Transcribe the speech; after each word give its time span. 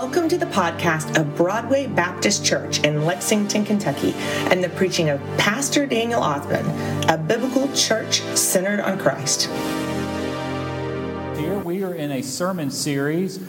Welcome 0.00 0.28
to 0.28 0.38
the 0.38 0.46
podcast 0.46 1.18
of 1.18 1.36
Broadway 1.36 1.88
Baptist 1.88 2.44
Church 2.44 2.78
in 2.84 3.04
Lexington, 3.04 3.64
Kentucky, 3.64 4.12
and 4.14 4.62
the 4.62 4.68
preaching 4.68 5.08
of 5.08 5.20
Pastor 5.38 5.86
Daniel 5.86 6.22
Othman, 6.22 7.10
a 7.10 7.18
biblical 7.18 7.66
church 7.72 8.20
centered 8.36 8.78
on 8.78 8.96
Christ. 8.96 9.46
Here 11.36 11.58
we 11.58 11.82
are 11.82 11.92
in 11.94 12.12
a 12.12 12.22
sermon 12.22 12.70
series 12.70 13.40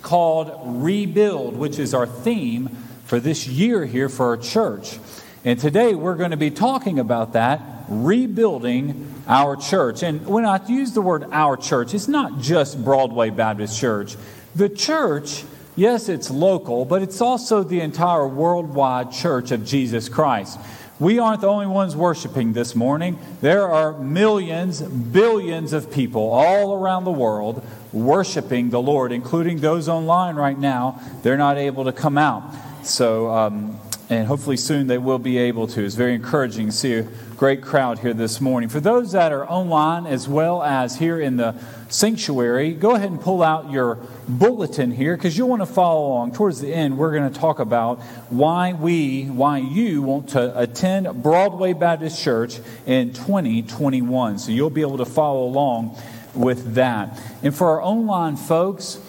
called 0.00 0.58
Rebuild, 0.82 1.54
which 1.58 1.78
is 1.78 1.92
our 1.92 2.06
theme 2.06 2.68
for 3.04 3.20
this 3.20 3.46
year 3.46 3.84
here 3.84 4.08
for 4.08 4.28
our 4.28 4.36
church. 4.38 4.98
And 5.44 5.60
today 5.60 5.94
we're 5.94 6.16
going 6.16 6.30
to 6.30 6.38
be 6.38 6.50
talking 6.50 6.98
about 6.98 7.34
that, 7.34 7.60
rebuilding 7.90 9.22
our 9.28 9.54
church. 9.54 10.02
And 10.02 10.26
when 10.26 10.46
I 10.46 10.66
use 10.66 10.92
the 10.92 11.02
word 11.02 11.26
our 11.30 11.58
church, 11.58 11.92
it's 11.92 12.08
not 12.08 12.40
just 12.40 12.82
Broadway 12.82 13.28
Baptist 13.28 13.78
Church. 13.78 14.16
The 14.54 14.70
church, 14.70 15.44
yes, 15.80 16.10
it's 16.10 16.30
local, 16.30 16.84
but 16.84 17.00
it's 17.00 17.22
also 17.22 17.62
the 17.62 17.80
entire 17.80 18.28
worldwide 18.28 19.10
church 19.10 19.50
of 19.50 19.64
Jesus 19.64 20.10
Christ. 20.10 20.60
We 20.98 21.18
aren't 21.18 21.40
the 21.40 21.46
only 21.46 21.66
ones 21.66 21.96
worshiping 21.96 22.52
this 22.52 22.74
morning. 22.74 23.18
There 23.40 23.66
are 23.66 23.98
millions, 23.98 24.82
billions 24.82 25.72
of 25.72 25.90
people 25.90 26.28
all 26.28 26.74
around 26.74 27.04
the 27.04 27.10
world 27.10 27.64
worshiping 27.94 28.68
the 28.68 28.80
Lord, 28.82 29.10
including 29.10 29.60
those 29.60 29.88
online 29.88 30.36
right 30.36 30.58
now. 30.58 31.00
They're 31.22 31.38
not 31.38 31.56
able 31.56 31.84
to 31.84 31.92
come 31.92 32.18
out. 32.18 32.42
So, 32.84 33.30
um, 33.30 33.80
and 34.10 34.26
hopefully 34.26 34.58
soon 34.58 34.86
they 34.86 34.98
will 34.98 35.18
be 35.18 35.38
able 35.38 35.66
to. 35.68 35.82
It's 35.82 35.94
very 35.94 36.14
encouraging 36.14 36.66
to 36.66 36.72
see 36.72 37.06
great 37.40 37.62
crowd 37.62 37.98
here 38.00 38.12
this 38.12 38.38
morning. 38.38 38.68
For 38.68 38.80
those 38.80 39.12
that 39.12 39.32
are 39.32 39.48
online 39.48 40.06
as 40.06 40.28
well 40.28 40.62
as 40.62 40.98
here 40.98 41.18
in 41.18 41.38
the 41.38 41.54
sanctuary, 41.88 42.74
go 42.74 42.94
ahead 42.94 43.10
and 43.10 43.18
pull 43.18 43.42
out 43.42 43.70
your 43.70 43.94
bulletin 44.28 44.90
here 44.90 45.16
because 45.16 45.38
you'll 45.38 45.48
want 45.48 45.62
to 45.62 45.66
follow 45.66 46.08
along. 46.08 46.32
Towards 46.32 46.60
the 46.60 46.70
end, 46.70 46.98
we're 46.98 47.12
going 47.12 47.32
to 47.32 47.40
talk 47.40 47.58
about 47.58 47.98
why 48.28 48.74
we, 48.74 49.24
why 49.24 49.56
you 49.56 50.02
want 50.02 50.28
to 50.30 50.60
attend 50.60 51.22
Broadway 51.22 51.72
Baptist 51.72 52.22
Church 52.22 52.58
in 52.84 53.14
2021. 53.14 54.38
So 54.38 54.52
you'll 54.52 54.68
be 54.68 54.82
able 54.82 54.98
to 54.98 55.06
follow 55.06 55.44
along 55.44 55.96
with 56.34 56.74
that. 56.74 57.18
And 57.42 57.54
for 57.54 57.70
our 57.70 57.82
online 57.82 58.36
folks, 58.36 59.00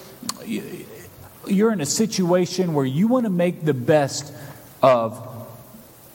you're 0.45 1.73
in 1.73 1.81
a 1.81 1.86
situation 1.86 2.73
where 2.73 2.86
you 2.86 3.09
want 3.09 3.25
to 3.25 3.30
make 3.30 3.66
the 3.66 3.73
best 3.73 4.33
of 4.81 5.30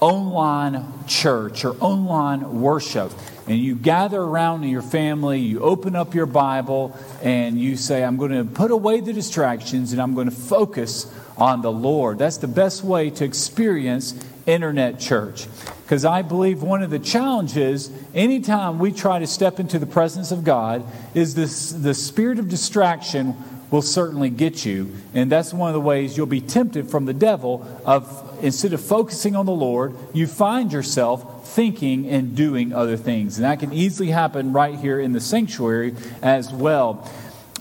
online 0.01 1.07
church 1.07 1.65
or 1.65 1.77
online 1.81 2.61
worship. 2.61 3.13
And 3.47 3.59
you 3.59 3.77
gather 3.77 4.21
around 4.21 4.65
in 4.65 4.71
your 4.71 4.83
family, 4.83 5.41
you 5.41 5.61
open 5.61 5.95
up 5.95 6.15
your 6.15 6.27
Bible, 6.27 6.99
and 7.23 7.59
you 7.59 7.77
say, 7.77 8.03
I'm 8.05 8.17
going 8.17 8.33
to 8.33 8.45
put 8.45 8.71
away 8.71 9.01
the 9.01 9.13
distractions 9.13 9.93
and 9.93 10.03
I'm 10.03 10.15
going 10.15 10.29
to 10.29 10.35
focus 10.35 11.13
on 11.39 11.63
the 11.63 11.71
Lord. 11.71 12.19
That's 12.19 12.39
the 12.39 12.49
best 12.49 12.83
way 12.83 13.11
to 13.11 13.25
experience 13.25 14.15
internet 14.47 14.99
church. 14.99 15.47
Because 15.83 16.05
I 16.05 16.23
believe 16.23 16.63
one 16.63 16.83
of 16.83 16.91
the 16.91 16.99
challenges, 16.99 17.91
anytime 18.15 18.79
we 18.79 18.91
try 18.91 19.21
to 19.21 19.27
step 19.27 19.61
into 19.61 19.79
the 19.79 19.87
presence 19.87 20.33
of 20.33 20.43
God, 20.43 20.85
is 21.15 21.35
this 21.35 21.71
the 21.71 21.95
spirit 21.95 22.39
of 22.39 22.49
distraction 22.49 23.37
will 23.71 23.83
certainly 23.83 24.31
get 24.31 24.65
you. 24.65 24.95
And 25.15 25.31
that's 25.31 25.53
one 25.53 25.69
of 25.69 25.75
the 25.75 25.81
ways 25.81 26.17
you'll 26.17 26.27
be 26.27 26.41
tempted 26.41 26.91
from 26.91 27.05
the 27.05 27.15
devil 27.15 27.67
of 27.85 28.39
instead 28.43 28.73
of 28.73 28.81
focusing 28.81 29.35
on 29.35 29.47
the 29.47 29.53
Lord, 29.53 29.95
you 30.13 30.27
find 30.27 30.73
yourself 30.73 31.49
thinking 31.49 32.09
and 32.09 32.37
doing 32.37 32.73
other 32.73 32.97
things. 32.97 33.39
And 33.39 33.45
that 33.45 33.61
can 33.61 33.73
easily 33.73 34.11
happen 34.11 34.53
right 34.53 34.79
here 34.79 35.01
in 35.01 35.13
the 35.13 35.21
sanctuary 35.21 35.95
as 36.23 36.53
well. 36.53 37.11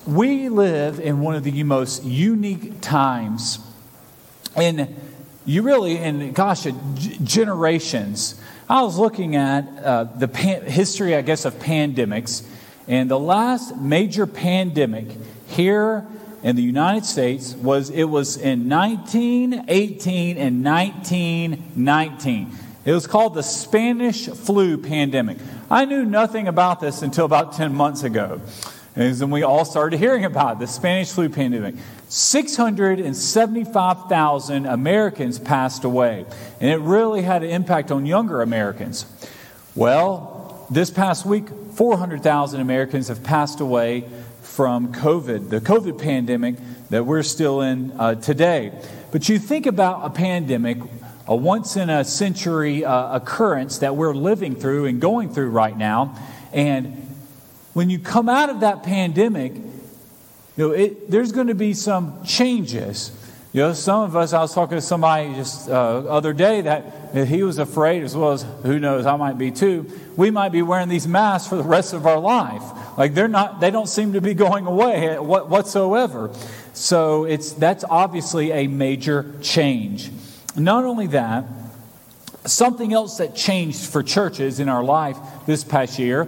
We 0.05 0.49
live 0.49 0.99
in 0.99 1.21
one 1.21 1.35
of 1.35 1.43
the 1.43 1.63
most 1.63 2.03
unique 2.03 2.81
times 2.81 3.59
in 4.55 4.95
you 5.45 5.61
really 5.61 5.97
in 5.97 6.33
gosh 6.33 6.65
generations. 7.23 8.39
I 8.67 8.81
was 8.81 8.97
looking 8.97 9.35
at 9.35 9.67
uh, 9.83 10.03
the 10.05 10.27
pan- 10.27 10.65
history, 10.65 11.15
I 11.15 11.21
guess, 11.21 11.45
of 11.45 11.53
pandemics, 11.55 12.44
and 12.88 13.09
the 13.09 13.19
last 13.19 13.77
major 13.77 14.25
pandemic 14.25 15.07
here 15.47 16.06
in 16.44 16.56
the 16.56 16.61
United 16.61 17.06
States 17.06 17.56
was 17.56 17.89
it 17.89 18.03
was 18.03 18.38
in 18.38 18.69
1918 18.69 20.38
and 20.38 20.63
1919. 20.63 22.51
It 22.85 22.91
was 22.91 23.07
called 23.07 23.33
the 23.33 23.41
Spanish 23.41 24.28
flu 24.28 24.78
pandemic. 24.78 25.39
I 25.72 25.85
knew 25.85 26.06
nothing 26.06 26.47
about 26.47 26.79
this 26.79 27.01
until 27.01 27.25
about 27.25 27.53
10 27.53 27.73
months 27.73 28.03
ago. 28.03 28.39
And 28.95 29.31
we 29.31 29.41
all 29.44 29.66
started 29.66 30.00
hearing 30.00 30.23
about 30.23 30.57
it, 30.57 30.59
the 30.59 30.67
Spanish 30.67 31.11
flu 31.11 31.29
pandemic. 31.29 31.73
675,000 32.07 34.67
Americans 34.67 35.39
passed 35.39 35.83
away. 35.83 36.25
And 36.62 36.69
it 36.69 36.77
really 36.77 37.23
had 37.23 37.44
an 37.44 37.50
impact 37.50 37.91
on 37.91 38.06
younger 38.06 38.41
Americans. 38.41 39.06
Well, 39.73 40.67
this 40.69 40.91
past 40.91 41.25
week, 41.25 41.45
400,000 41.73 42.62
Americans 42.62 43.09
have 43.09 43.22
passed 43.23 43.59
away 43.59 44.06
from 44.55 44.93
COVID, 44.93 45.49
the 45.49 45.59
COVID 45.59 46.01
pandemic 46.01 46.55
that 46.89 47.05
we're 47.05 47.23
still 47.23 47.59
in 47.59 47.91
uh, 47.99 48.16
today. 48.16 48.71
But 49.11 49.27
you 49.27 49.38
think 49.38 49.66
about 49.66 50.05
a 50.05 50.09
pandemic, 50.09 50.77
a 51.27 51.35
once 51.35 51.75
in 51.75 51.89
a 51.89 52.05
century 52.05 52.85
uh, 52.85 53.17
occurrence 53.17 53.79
that 53.79 53.97
we're 53.97 54.13
living 54.13 54.55
through 54.55 54.85
and 54.85 55.01
going 55.01 55.33
through 55.33 55.49
right 55.49 55.77
now. 55.77 56.17
And 56.53 57.05
when 57.73 57.89
you 57.89 57.99
come 57.99 58.29
out 58.29 58.49
of 58.49 58.61
that 58.61 58.83
pandemic, 58.83 59.55
you 59.55 59.63
know, 60.55 60.71
it, 60.71 61.11
there's 61.11 61.33
going 61.33 61.47
to 61.47 61.55
be 61.55 61.73
some 61.73 62.23
changes. 62.23 63.11
You 63.55 63.61
know, 63.61 63.71
some 63.71 64.01
of 64.01 64.17
us, 64.17 64.33
I 64.33 64.41
was 64.41 64.53
talking 64.53 64.77
to 64.77 64.81
somebody 64.81 65.33
just 65.33 65.69
uh, 65.69 65.99
other 66.09 66.33
day 66.33 66.59
that, 66.59 67.25
he 67.25 67.41
was 67.41 67.57
afraid, 67.57 68.03
as 68.03 68.13
well 68.13 68.33
as 68.33 68.45
who 68.63 68.79
knows, 68.79 69.05
I 69.05 69.16
might 69.16 69.38
be 69.38 69.49
too. 69.49 69.89
We 70.17 70.29
might 70.29 70.49
be 70.49 70.61
wearing 70.61 70.89
these 70.89 71.07
masks 71.07 71.47
for 71.47 71.55
the 71.55 71.63
rest 71.63 71.94
of 71.94 72.05
our 72.05 72.19
life. 72.19 72.61
Like 72.97 73.13
they're 73.13 73.29
not, 73.29 73.61
they 73.61 73.71
don't 73.71 73.88
seem 73.88 74.11
to 74.11 74.19
be 74.19 74.33
going 74.33 74.65
away 74.65 75.17
whatsoever. 75.17 76.31
So 76.73 77.23
it's, 77.23 77.53
that's 77.53 77.85
obviously 77.85 78.51
a 78.51 78.67
major 78.67 79.33
change. 79.41 80.11
Not 80.57 80.83
only 80.83 81.07
that, 81.07 81.45
something 82.44 82.91
else 82.91 83.19
that 83.19 83.38
changed 83.38 83.85
for 83.85 84.03
churches 84.03 84.59
in 84.59 84.67
our 84.67 84.83
life 84.83 85.17
this 85.45 85.63
past 85.63 85.97
year 85.97 86.27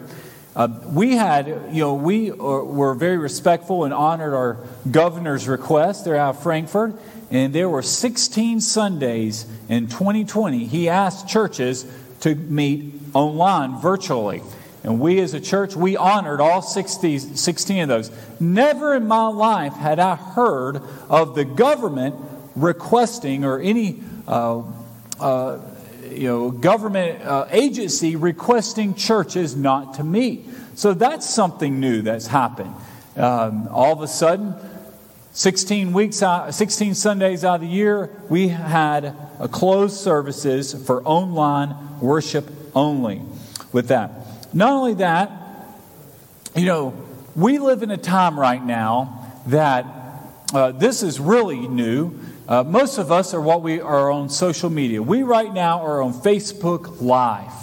uh, 0.58 0.68
we 0.88 1.16
had, 1.16 1.46
you 1.72 1.82
know, 1.82 1.94
we 1.94 2.32
were 2.32 2.96
very 2.96 3.20
respectful 3.20 3.84
and 3.84 3.94
honored 3.94 4.34
our 4.34 4.58
governor's 4.90 5.48
request. 5.48 6.04
They're 6.04 6.16
out 6.16 6.36
of 6.36 6.42
Frankfort, 6.42 6.96
and 7.30 7.54
there 7.54 7.68
were 7.68 7.82
16 7.82 8.62
Sundays 8.62 9.46
in 9.68 9.88
2020. 9.88 10.66
He 10.66 10.88
asked 10.88 11.28
churches 11.28 11.86
to 12.22 12.36
meet 12.36 12.94
online 13.14 13.80
virtually. 13.80 14.42
And 14.84 15.00
we 15.00 15.20
as 15.20 15.34
a 15.34 15.42
church, 15.42 15.76
we 15.76 15.98
honored 15.98 16.40
all 16.40 16.62
60, 16.62 17.20
16 17.20 17.82
of 17.82 17.88
those. 17.90 18.12
Never 18.40 18.96
in 18.96 19.08
my 19.08 19.28
life 19.28 19.74
had 19.74 20.00
I 20.00 20.16
heard 20.16 20.82
of 21.10 21.36
the 21.36 21.44
government 21.44 22.16
requesting 22.56 23.44
or 23.44 23.60
any 23.60 24.02
uh, 24.28 24.64
uh, 25.20 25.60
you 26.10 26.28
know, 26.28 26.52
government 26.52 27.22
uh, 27.22 27.48
agency 27.52 28.16
requesting 28.16 28.96
churches 28.96 29.56
not 29.56 29.96
to 29.96 30.04
meet. 30.04 30.48
So 30.76 30.94
that's 30.94 31.30
something 31.30 31.80
new 31.80 32.02
that's 32.02 32.28
happened. 32.28 32.74
Um, 33.16 33.68
all 33.72 33.94
of 33.94 34.02
a 34.02 34.08
sudden, 34.08 34.54
16 35.38 35.94
weeks 35.94 36.24
out, 36.24 36.52
16 36.56 36.96
Sundays 36.96 37.46
out 37.46 37.56
of 37.56 37.62
the 37.62 37.68
year, 37.68 38.10
we 38.28 38.48
had 38.48 39.16
closed 39.52 39.96
services 39.96 40.74
for 40.74 41.04
online 41.04 41.76
worship 42.00 42.50
only 42.74 43.22
with 43.72 43.90
that. 43.90 44.10
Not 44.52 44.72
only 44.72 44.96
that, 44.96 45.32
you 46.56 46.66
know, 46.66 46.96
we 47.36 47.60
live 47.60 47.84
in 47.84 47.92
a 47.92 47.98
time 47.98 48.40
right 48.40 48.66
now 48.66 49.32
that 49.46 49.86
uh, 50.56 50.72
this 50.72 51.04
is 51.04 51.20
really 51.20 51.68
new. 51.68 52.18
Uh, 52.48 52.64
most 52.64 52.98
of 52.98 53.12
us 53.12 53.36
are 53.36 53.42
what 53.42 53.62
we 53.62 53.80
are 53.80 54.10
on 54.10 54.32
social 54.32 54.72
media. 54.72 55.04
We 55.04 55.22
right 55.22 55.54
now 55.54 55.82
are 55.84 56.02
on 56.02 56.14
Facebook 56.14 57.00
Live. 57.00 57.54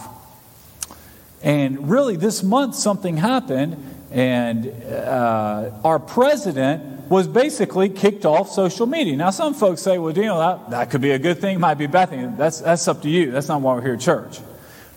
And 1.43 1.91
really, 1.91 2.15
this 2.15 2.41
month 2.41 2.77
something 2.77 3.17
happened, 3.17 3.85
and 4.13 4.69
uh, 4.69 5.73
our 5.83 5.99
president 5.99 6.94
was 7.09 7.29
basically 7.29 7.89
kicked 7.89 8.25
off 8.25 8.51
social 8.51 8.87
media. 8.87 9.17
Now, 9.17 9.31
some 9.31 9.55
folks 9.55 9.83
say, 9.83 9.99
well, 9.99 10.17
you 10.17 10.25
know, 10.25 10.39
that, 10.39 10.71
that 10.71 10.91
could 10.91 11.01
be 11.01 11.11
a 11.11 11.19
good 11.19 11.41
thing, 11.41 11.61
might 11.61 11.75
be 11.75 11.85
a 11.85 11.89
bad 11.89 12.11
thing. 12.11 12.37
That's, 12.37 12.61
that's 12.61 12.89
up 12.89 13.03
to 13.03 13.11
you. 13.11 13.31
That's 13.31 13.49
not 13.49 13.61
why 13.61 13.75
we're 13.75 13.83
here 13.83 13.95
at 13.95 14.01
church. 14.01 14.41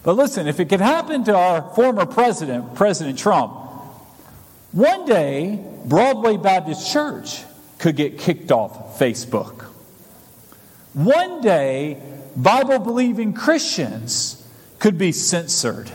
But 0.03 0.13
listen, 0.13 0.47
if 0.47 0.59
it 0.59 0.69
could 0.69 0.81
happen 0.81 1.23
to 1.25 1.35
our 1.35 1.61
former 1.73 2.05
president, 2.05 2.75
President 2.75 3.19
Trump, 3.19 3.51
one 4.71 5.05
day, 5.05 5.63
Broadway 5.85 6.37
Baptist 6.37 6.91
Church 6.91 7.43
could 7.79 7.95
get 7.95 8.17
kicked 8.17 8.51
off 8.51 8.99
Facebook. 8.99 9.63
One 10.93 11.41
day, 11.41 12.01
Bible 12.35 12.79
believing 12.79 13.33
Christians 13.33 14.47
could 14.79 14.97
be 14.97 15.11
censored 15.11 15.91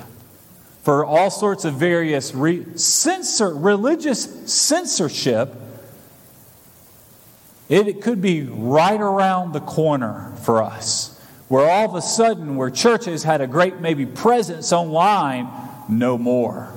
for 0.83 1.05
all 1.05 1.31
sorts 1.31 1.65
of 1.65 1.75
various 1.75 2.35
re- 2.35 2.67
censor, 2.77 3.55
religious 3.55 4.53
censorship 4.53 5.55
It 7.73 8.03
could 8.03 8.21
be 8.21 8.43
right 8.43 9.01
around 9.01 9.53
the 9.53 9.61
corner 9.61 10.35
for 10.43 10.63
us, 10.63 11.19
where 11.49 11.67
all 11.67 11.89
of 11.89 11.95
a 11.95 12.03
sudden, 12.03 12.57
where 12.57 12.69
churches 12.69 13.23
had 13.23 13.41
a 13.41 13.47
great 13.47 13.81
maybe 13.81 14.05
presence 14.05 14.75
online, 14.75 15.49
no 15.89 16.19
more. 16.19 16.71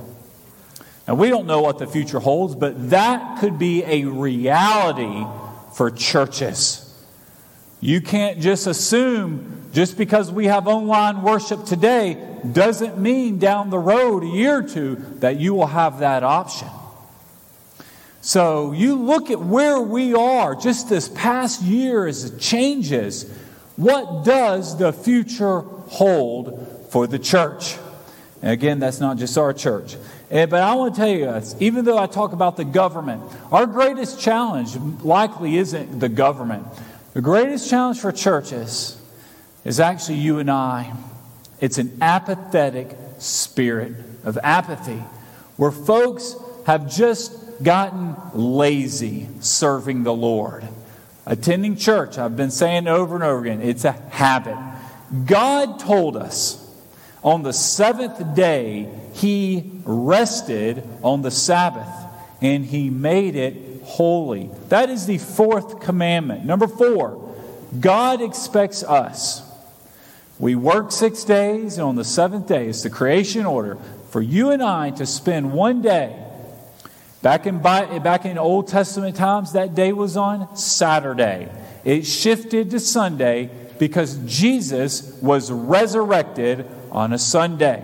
And 1.06 1.20
we 1.20 1.28
don't 1.28 1.48
know 1.48 1.60
what 1.60 1.80
the 1.80 1.86
future 1.86 2.20
holds, 2.20 2.56
but 2.56 2.92
that 2.92 3.42
could 3.42 3.60
be 3.60 3.84
a 3.84 4.06
reality 4.06 5.26
for 5.74 5.92
churches. 5.92 6.82
You 7.82 8.00
can't 8.00 8.40
just 8.40 8.66
assume 8.66 9.70
just 9.74 9.98
because 9.98 10.32
we 10.32 10.46
have 10.46 10.66
online 10.66 11.24
worship 11.24 11.66
today 11.66 12.26
doesn't 12.54 12.98
mean 12.98 13.38
down 13.38 13.70
the 13.70 13.80
road, 13.80 14.24
a 14.24 14.28
year 14.28 14.60
or 14.60 14.64
two, 14.64 14.96
that 15.16 15.42
you 15.42 15.56
will 15.56 15.68
have 15.68 16.00
that 16.00 16.24
option. 16.24 16.70
So 18.25 18.72
you 18.72 18.95
look 18.95 19.30
at 19.30 19.39
where 19.39 19.80
we 19.80 20.16
are 20.16 20.56
just 20.56 20.89
this 20.89 21.07
past 21.07 21.62
year 21.62 22.07
as 22.07 22.24
it 22.24 22.39
changes. 22.39 23.31
What 23.75 24.25
does 24.25 24.80
the 24.80 24.92
future 24.92 25.60
hold 25.60 26.88
for 26.89 27.06
the 27.06 27.19
church? 27.19 27.77
And 28.42 28.50
again, 28.50 28.80
that's 28.80 29.00
not 29.00 29.18
just 29.18 29.38
our 29.38 29.54
church. 29.54 29.95
But 30.31 30.56
I 30.56 30.74
want 30.74 30.95
to 30.95 31.00
tell 31.00 31.07
you, 31.07 31.39
even 31.60 31.86
though 31.86 32.00
I 32.00 32.07
talk 32.07 32.33
about 32.33 32.57
the 32.57 32.66
government, 32.66 33.22
our 33.51 33.68
greatest 33.68 34.19
challenge 34.19 34.75
likely 35.04 35.57
isn't 35.57 36.00
the 36.00 36.10
government. 36.10 36.66
The 37.13 37.22
greatest 37.22 37.69
challenge 37.69 38.00
for 38.00 38.12
churches 38.12 39.00
is 39.63 39.80
actually 39.80 40.18
you 40.18 40.39
and 40.39 40.50
I. 40.50 40.94
It's 41.62 41.77
an 41.77 42.00
apathetic 42.01 42.98
spirit 43.19 43.94
of 44.24 44.39
apathy 44.42 45.04
where 45.57 45.69
folks 45.69 46.36
have 46.66 46.92
just 46.92 47.44
gotten 47.63 48.16
lazy 48.34 49.28
serving 49.40 50.04
the 50.04 50.13
Lord. 50.13 50.68
Attending 51.25 51.75
church, 51.75 52.18
I've 52.18 52.38
been 52.38 52.52
saying 52.52 52.88
over 52.88 53.16
and 53.16 53.24
over 53.24 53.42
again, 53.42 53.62
it's 53.62 53.86
a 53.86 53.92
habit. 53.92 54.57
God 55.25 55.80
told 55.80 56.18
us 56.18 56.62
on 57.24 57.44
the 57.44 57.54
seventh 57.54 58.36
day, 58.36 58.90
He 59.13 59.72
rested 59.84 60.88
on 61.02 61.24
the 61.24 61.31
Sabbath 61.31 61.90
and 62.42 62.66
He 62.66 62.90
made 62.90 63.36
it 63.36 63.81
holy. 63.84 64.50
That 64.69 64.90
is 64.90 65.06
the 65.06 65.18
fourth 65.18 65.80
commandment. 65.80 66.46
Number 66.46 66.68
four, 66.68 67.36
God 67.80 68.22
expects 68.22 68.84
us. 68.84 69.42
We 70.38 70.56
work 70.56 70.92
six 70.92 71.24
days, 71.24 71.78
and 71.78 71.88
on 71.88 71.96
the 71.96 72.04
seventh 72.04 72.48
day, 72.48 72.68
it's 72.68 72.84
the 72.84 72.90
creation 72.90 73.46
order 73.46 73.78
for 74.10 74.22
you 74.22 74.51
and 74.51 74.62
I 74.62 74.92
to 74.92 75.06
spend 75.06 75.54
one 75.54 75.81
day. 75.81 76.25
Back 77.25 77.48
in, 77.48 77.57
back 77.57 78.25
in 78.25 78.38
Old 78.38 78.68
Testament 78.68 79.16
times, 79.16 79.54
that 79.54 79.74
day 79.74 79.92
was 79.94 80.16
on 80.16 80.56
Saturday. 80.56 81.50
It 81.83 82.06
shifted 82.06 82.69
to 82.69 82.80
Sunday 82.80 83.50
because 83.80 84.19
Jesus 84.27 85.19
was 85.24 85.51
resurrected 85.51 86.68
on 86.92 87.13
a 87.13 87.18
Sunday. 87.18 87.83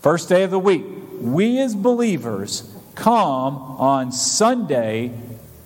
First 0.00 0.28
day 0.28 0.42
of 0.42 0.50
the 0.50 0.58
week. 0.58 0.82
We 1.20 1.60
as 1.60 1.76
believers 1.76 2.68
come 2.96 3.58
on 3.78 4.10
Sunday 4.10 5.12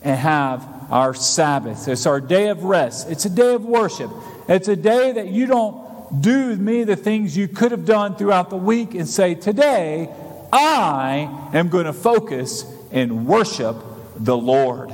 and 0.03 0.19
have 0.19 0.69
our 0.91 1.15
Sabbath. 1.15 1.89
It's 1.89 2.05
our 2.05 2.21
day 2.21 2.49
of 2.49 2.63
rest. 2.63 3.09
It's 3.09 3.25
a 3.25 3.31
day 3.31 3.55
of 3.55 3.65
worship. 3.65 4.11
It's 4.51 4.69
a 4.69 4.77
day 4.77 5.13
that 5.13 5.29
you 5.29 5.47
don't 5.47 6.21
do 6.21 6.55
me 6.55 6.85
the 6.85 6.95
things 6.95 7.39
you 7.39 7.49
could 7.49 7.71
have 7.71 7.87
done 7.87 8.17
throughout 8.17 8.51
the 8.51 8.59
week 8.59 8.95
and 8.95 9.09
say, 9.09 9.35
Today, 9.35 10.15
I 10.53 11.51
am 11.53 11.69
going 11.69 11.87
to 11.87 11.93
focus 11.93 12.65
and 12.93 13.27
worship 13.27 13.77
the 14.17 14.37
Lord. 14.37 14.93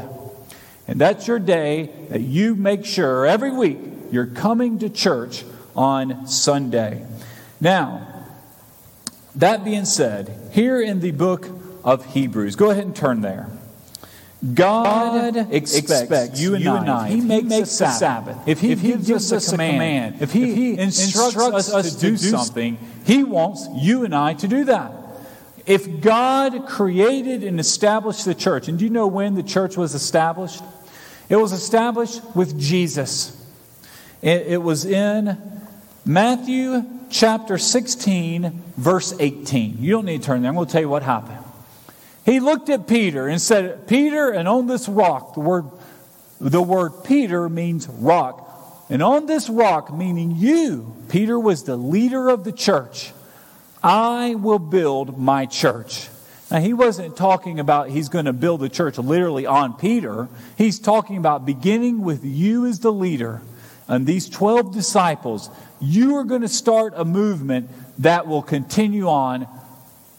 And 0.88 1.00
that's 1.00 1.26
your 1.26 1.38
day 1.38 1.90
that 2.10 2.20
you 2.20 2.54
make 2.54 2.84
sure 2.84 3.26
every 3.26 3.52
week 3.52 3.78
you're 4.10 4.26
coming 4.26 4.78
to 4.80 4.90
church 4.90 5.44
on 5.74 6.26
Sunday. 6.26 7.06
Now, 7.60 8.08
that 9.36 9.64
being 9.64 9.84
said, 9.84 10.50
here 10.52 10.80
in 10.80 11.00
the 11.00 11.12
book 11.12 11.46
of 11.84 12.14
Hebrews. 12.14 12.56
Go 12.56 12.70
ahead 12.70 12.84
and 12.84 12.94
turn 12.94 13.20
there. 13.20 13.48
God, 14.54 15.34
God 15.34 15.52
expects, 15.52 16.00
expects, 16.02 16.40
you 16.40 16.54
and, 16.54 16.64
you 16.64 16.70
I, 16.70 16.80
and 16.80 16.90
I, 16.90 17.08
if 17.08 17.14
He 17.14 17.20
makes, 17.20 17.46
makes 17.46 17.68
a 17.68 17.92
Sabbath, 17.92 17.98
Sabbath, 17.98 18.48
if 18.48 18.60
He, 18.60 18.72
if 18.72 18.80
he 18.80 18.88
gives, 18.88 19.06
gives, 19.06 19.32
us 19.32 19.48
a 19.48 19.50
command, 19.52 19.72
command 19.74 20.22
if, 20.22 20.32
he 20.32 20.50
if 20.50 20.56
He 20.56 20.78
instructs, 20.78 21.36
instructs 21.36 21.72
us, 21.72 21.94
to 21.94 22.00
do 22.00 22.16
something, 22.16 22.76
He 23.04 23.22
wants 23.22 23.68
you 23.76 24.04
and 24.04 24.12
I 24.12 24.34
to 24.34 24.48
do 24.48 24.64
that. 24.64 24.92
If 25.66 26.00
God 26.00 26.66
created 26.66 27.44
and 27.44 27.60
established 27.60 28.24
the 28.24 28.34
church, 28.34 28.68
and 28.68 28.78
do 28.78 28.84
you 28.84 28.90
know 28.90 29.06
when 29.06 29.34
the 29.34 29.42
church 29.42 29.76
was 29.76 29.94
established? 29.94 30.62
It 31.28 31.36
was 31.36 31.52
established 31.52 32.20
with 32.34 32.58
Jesus. 32.58 33.38
It, 34.20 34.46
it 34.48 34.62
was 34.62 34.84
in 34.84 35.38
Matthew 36.04 36.84
chapter 37.10 37.58
16, 37.58 38.62
verse 38.76 39.14
18. 39.18 39.76
You 39.78 39.92
don't 39.92 40.06
need 40.06 40.22
to 40.22 40.26
turn 40.26 40.42
there. 40.42 40.48
I'm 40.48 40.56
going 40.56 40.66
to 40.66 40.72
tell 40.72 40.80
you 40.80 40.88
what 40.88 41.02
happened. 41.02 41.38
He 42.24 42.40
looked 42.40 42.68
at 42.68 42.86
Peter 42.86 43.28
and 43.28 43.40
said, 43.40 43.86
Peter, 43.86 44.30
and 44.30 44.48
on 44.48 44.66
this 44.66 44.88
rock, 44.88 45.34
the 45.34 45.40
word, 45.40 45.64
the 46.40 46.62
word 46.62 47.04
Peter 47.04 47.48
means 47.48 47.88
rock. 47.88 48.48
And 48.88 49.02
on 49.02 49.26
this 49.26 49.48
rock, 49.48 49.92
meaning 49.92 50.34
you, 50.36 50.94
Peter 51.08 51.38
was 51.38 51.64
the 51.64 51.76
leader 51.76 52.28
of 52.28 52.44
the 52.44 52.52
church, 52.52 53.12
I 53.82 54.34
will 54.36 54.58
build 54.58 55.18
my 55.18 55.46
church. 55.46 56.08
Now, 56.50 56.60
he 56.60 56.74
wasn't 56.74 57.16
talking 57.16 57.58
about 57.58 57.88
he's 57.88 58.08
going 58.08 58.26
to 58.26 58.32
build 58.32 58.60
the 58.60 58.68
church 58.68 58.98
literally 58.98 59.46
on 59.46 59.74
Peter. 59.74 60.28
He's 60.58 60.78
talking 60.78 61.16
about 61.16 61.46
beginning 61.46 62.02
with 62.02 62.24
you 62.24 62.66
as 62.66 62.80
the 62.80 62.92
leader 62.92 63.40
and 63.88 64.06
these 64.06 64.28
12 64.28 64.72
disciples. 64.72 65.48
You 65.80 66.16
are 66.16 66.24
going 66.24 66.42
to 66.42 66.48
start 66.48 66.92
a 66.94 67.04
movement 67.04 67.70
that 67.98 68.26
will 68.26 68.42
continue 68.42 69.08
on 69.08 69.48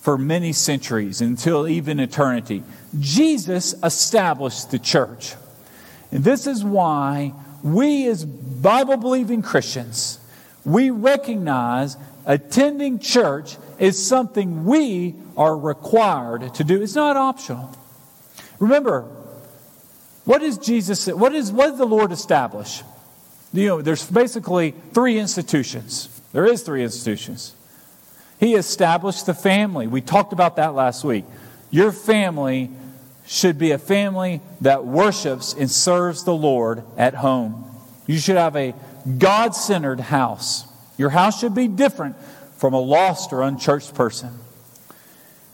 for 0.01 0.18
many 0.18 0.54
centuries 0.54 1.21
until 1.21 1.68
even 1.68 2.00
eternity. 2.00 2.63
Jesus 3.00 3.75
established 3.83 4.71
the 4.71 4.80
church. 4.80 5.36
And 6.12 6.24
this 6.24 6.45
is 6.45 6.63
why 6.63 7.33
we, 7.63 8.07
as 8.07 8.25
Bible 8.25 8.98
believing 8.98 9.42
Christians, 9.42 10.19
we 10.65 10.89
recognize 10.89 11.95
attending 12.25 13.00
church 13.00 13.58
is 13.80 14.04
something 14.04 14.66
we 14.66 15.16
are 15.36 15.58
required 15.58 16.54
to 16.56 16.64
do. 16.64 16.81
It's 16.81 16.96
not 16.96 17.18
optional. 17.18 17.75
Remember, 18.60 19.02
what 20.25 20.42
is 20.42 20.58
Jesus, 20.58 21.08
what 21.08 21.36
is, 21.36 21.51
what 21.51 21.72
did 21.72 21.77
the 21.77 21.86
Lord 21.86 22.12
establish? 22.12 22.82
You 23.51 23.68
know, 23.68 23.82
there's 23.82 24.10
basically 24.10 24.74
three 24.94 25.20
institutions. 25.20 26.10
There 26.32 26.46
is 26.46 26.63
three 26.63 26.84
institutions. 26.84 27.53
He 28.39 28.56
established 28.56 29.25
the 29.25 29.34
family. 29.34 29.88
We 29.88 30.01
talked 30.01 30.34
about 30.34 30.56
that 30.56 30.74
last 30.74 31.03
week. 31.03 31.25
Your 31.70 31.92
family 31.92 32.72
should 33.25 33.58
be 33.58 33.72
a 33.72 33.77
family 33.77 34.42
that 34.62 34.86
worships 34.86 35.53
and 35.53 35.70
serves 35.70 36.24
the 36.24 36.34
Lord 36.34 36.84
at 36.98 37.15
home. 37.15 37.65
You 38.06 38.18
should 38.18 38.36
have 38.38 38.56
a 38.56 38.74
God 39.18 39.56
centered 39.56 40.00
house. 40.00 40.65
Your 40.98 41.10
house 41.10 41.40
should 41.40 41.56
be 41.56 41.68
different 41.68 42.16
from 42.58 42.74
a 42.74 42.80
lost 42.80 43.34
or 43.34 43.42
unchurched 43.42 43.94
person. 43.94 44.30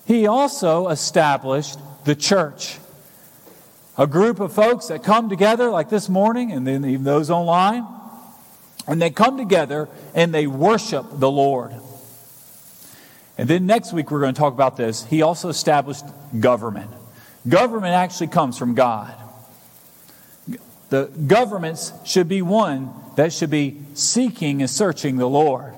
He 0.06 0.28
also 0.28 0.88
established 0.90 1.80
the 2.06 2.16
church. 2.16 2.80
A 3.98 4.08
group 4.08 4.40
of 4.40 4.54
folks 4.54 4.88
that 4.88 5.04
come 5.04 5.30
together 5.30 5.70
like 5.70 5.90
this 5.90 6.10
morning, 6.10 6.52
and 6.52 6.66
then 6.66 6.86
even 6.86 7.04
those 7.04 7.30
online, 7.30 7.86
and 8.88 9.02
they 9.02 9.10
come 9.10 9.38
together 9.38 9.90
and 10.16 10.34
they 10.34 10.48
worship 10.48 11.06
the 11.12 11.30
Lord. 11.30 11.74
And 13.38 13.48
then 13.48 13.66
next 13.66 13.94
week, 13.94 14.12
we're 14.12 14.20
going 14.20 14.34
to 14.34 14.40
talk 14.40 14.54
about 14.54 14.78
this. 14.78 15.06
He 15.06 15.22
also 15.22 15.50
established 15.50 16.06
government. 16.40 16.90
Government 17.48 17.94
actually 17.94 18.28
comes 18.28 18.58
from 18.58 18.76
God. 18.76 19.16
The 20.90 21.06
governments 21.28 21.94
should 22.04 22.28
be 22.28 22.42
one 22.42 22.92
that 23.20 23.34
should 23.34 23.50
be 23.50 23.78
seeking 23.96 24.62
and 24.62 24.70
searching 24.70 25.18
the 25.18 25.28
Lord. 25.28 25.74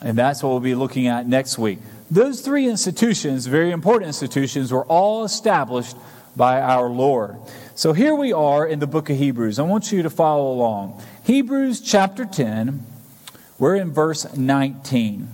And 0.00 0.16
that's 0.16 0.42
what 0.42 0.50
we'll 0.50 0.60
be 0.60 0.74
looking 0.74 1.08
at 1.08 1.26
next 1.26 1.58
week. 1.58 1.78
Those 2.10 2.40
three 2.40 2.68
institutions, 2.68 3.46
very 3.46 3.72
important 3.72 4.06
institutions, 4.06 4.72
were 4.72 4.84
all 4.84 5.24
established 5.24 5.96
by 6.36 6.60
our 6.60 6.88
Lord. 6.88 7.36
So 7.74 7.92
here 7.92 8.14
we 8.14 8.32
are 8.32 8.66
in 8.66 8.78
the 8.78 8.86
book 8.86 9.10
of 9.10 9.16
Hebrews. 9.16 9.58
I 9.58 9.62
want 9.62 9.90
you 9.90 10.02
to 10.02 10.10
follow 10.10 10.52
along. 10.52 11.02
Hebrews 11.24 11.80
chapter 11.80 12.24
10, 12.24 12.86
we're 13.58 13.74
in 13.74 13.92
verse 13.92 14.36
19. 14.36 15.28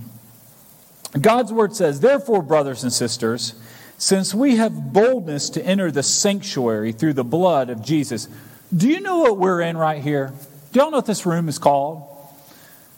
God's 1.21 1.53
word 1.53 1.77
says, 1.77 2.01
Therefore, 2.01 2.41
brothers 2.41 2.85
and 2.85 2.93
sisters, 2.93 3.55
since 3.99 4.33
we 4.33 4.57
have 4.57 4.93
boldness 4.95 5.51
to 5.51 5.63
enter 5.65 5.91
the 5.91 6.03
sanctuary 6.03 6.93
through 6.93 7.13
the 7.13 7.25
blood 7.25 7.69
of 7.69 7.85
Jesus, 7.85 8.29
do 8.75 8.89
you 8.89 9.01
know 9.01 9.19
what 9.19 9.37
we're 9.37 9.61
in 9.61 9.77
right 9.77 10.03
here? 10.03 10.33
Do 10.73 10.81
y'all 10.81 10.91
know 10.91 10.99
what 10.99 11.07
this 11.07 11.27
room 11.27 11.51
is 11.51 11.59
called? 11.59 12.09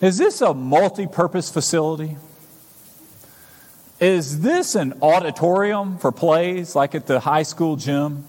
Is 0.00 0.16
this 0.16 0.40
a 0.40 0.54
multi 0.54 1.08
purpose 1.08 1.50
facility? 1.50 2.16
Is 3.98 4.40
this 4.40 4.76
an 4.76 4.94
auditorium 5.02 5.98
for 5.98 6.12
plays 6.12 6.76
like 6.76 6.94
at 6.94 7.06
the 7.06 7.18
high 7.20 7.42
school 7.42 7.74
gym? 7.74 8.26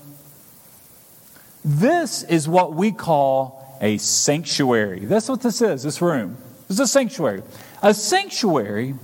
This 1.64 2.24
is 2.24 2.48
what 2.48 2.74
we 2.74 2.92
call 2.92 3.78
a 3.82 3.98
sanctuary. 3.98 5.06
That's 5.06 5.30
what 5.30 5.42
this 5.42 5.62
is, 5.62 5.84
this 5.84 6.02
room. 6.02 6.38
This 6.68 6.78
is 6.78 6.80
a 6.80 6.88
sanctuary. 6.88 7.44
A 7.84 7.94
sanctuary 7.94 8.96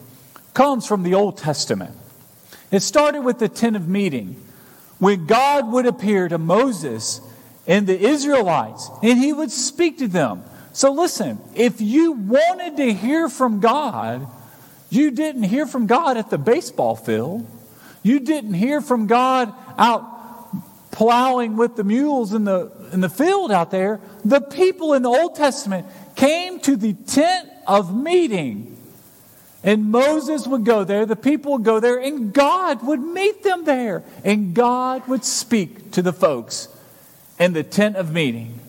comes 0.54 0.88
from 0.88 1.04
the 1.04 1.14
Old 1.14 1.38
Testament. 1.38 1.96
It 2.72 2.82
started 2.82 3.22
with 3.22 3.38
the 3.38 3.50
tent 3.50 3.76
of 3.76 3.88
meeting, 3.88 4.42
when 4.98 5.26
God 5.26 5.72
would 5.72 5.86
appear 5.86 6.28
to 6.30 6.38
Moses 6.38 7.22
and 7.72 7.88
the 7.88 7.98
Israelites, 7.98 8.90
and 9.02 9.18
he 9.18 9.32
would 9.32 9.50
speak 9.50 10.00
to 10.00 10.08
them. 10.10 10.44
So 10.74 10.92
listen, 10.92 11.40
if 11.56 11.80
you 11.80 12.12
wanted 12.12 12.76
to 12.76 12.94
hear 12.94 13.30
from 13.30 13.62
God, 13.62 14.28
you 14.90 15.10
didn't 15.10 15.44
hear 15.44 15.66
from 15.66 15.88
God 15.88 16.18
at 16.18 16.30
the 16.30 16.38
baseball 16.38 16.98
field. 16.98 17.48
You 18.04 18.20
didn't 18.20 18.56
hear 18.56 18.82
from 18.82 19.08
God 19.08 19.54
out 19.78 20.04
plowing 20.92 21.56
with 21.56 21.78
the 21.78 21.86
mules 21.86 22.34
in 22.34 22.44
the, 22.44 22.74
in 22.92 23.00
the 23.00 23.08
field 23.08 23.54
out 23.54 23.72
there. 23.72 24.02
The 24.26 24.42
people 24.42 24.94
in 24.94 25.02
the 25.02 25.10
Old 25.10 25.36
Testament 25.36 25.88
came 26.18 26.60
to 26.62 26.76
the 26.76 26.92
tent 26.92 27.48
of 27.66 27.96
meeting. 27.96 28.76
And 29.64 29.92
Moses 29.92 30.46
would 30.46 30.66
go 30.66 30.84
there, 30.84 31.06
the 31.06 31.16
people 31.16 31.54
would 31.54 31.64
go 31.64 31.80
there, 31.80 32.02
and 32.02 32.34
God 32.34 32.86
would 32.86 33.00
meet 33.00 33.44
them 33.44 33.64
there. 33.64 34.04
And 34.26 34.54
God 34.54 35.08
would 35.08 35.24
speak 35.24 35.92
to 35.92 36.02
the 36.02 36.12
folks 36.12 36.68
in 37.42 37.54
the 37.54 37.64
tent 37.64 37.96
of 37.96 38.14
meeting. 38.14 38.60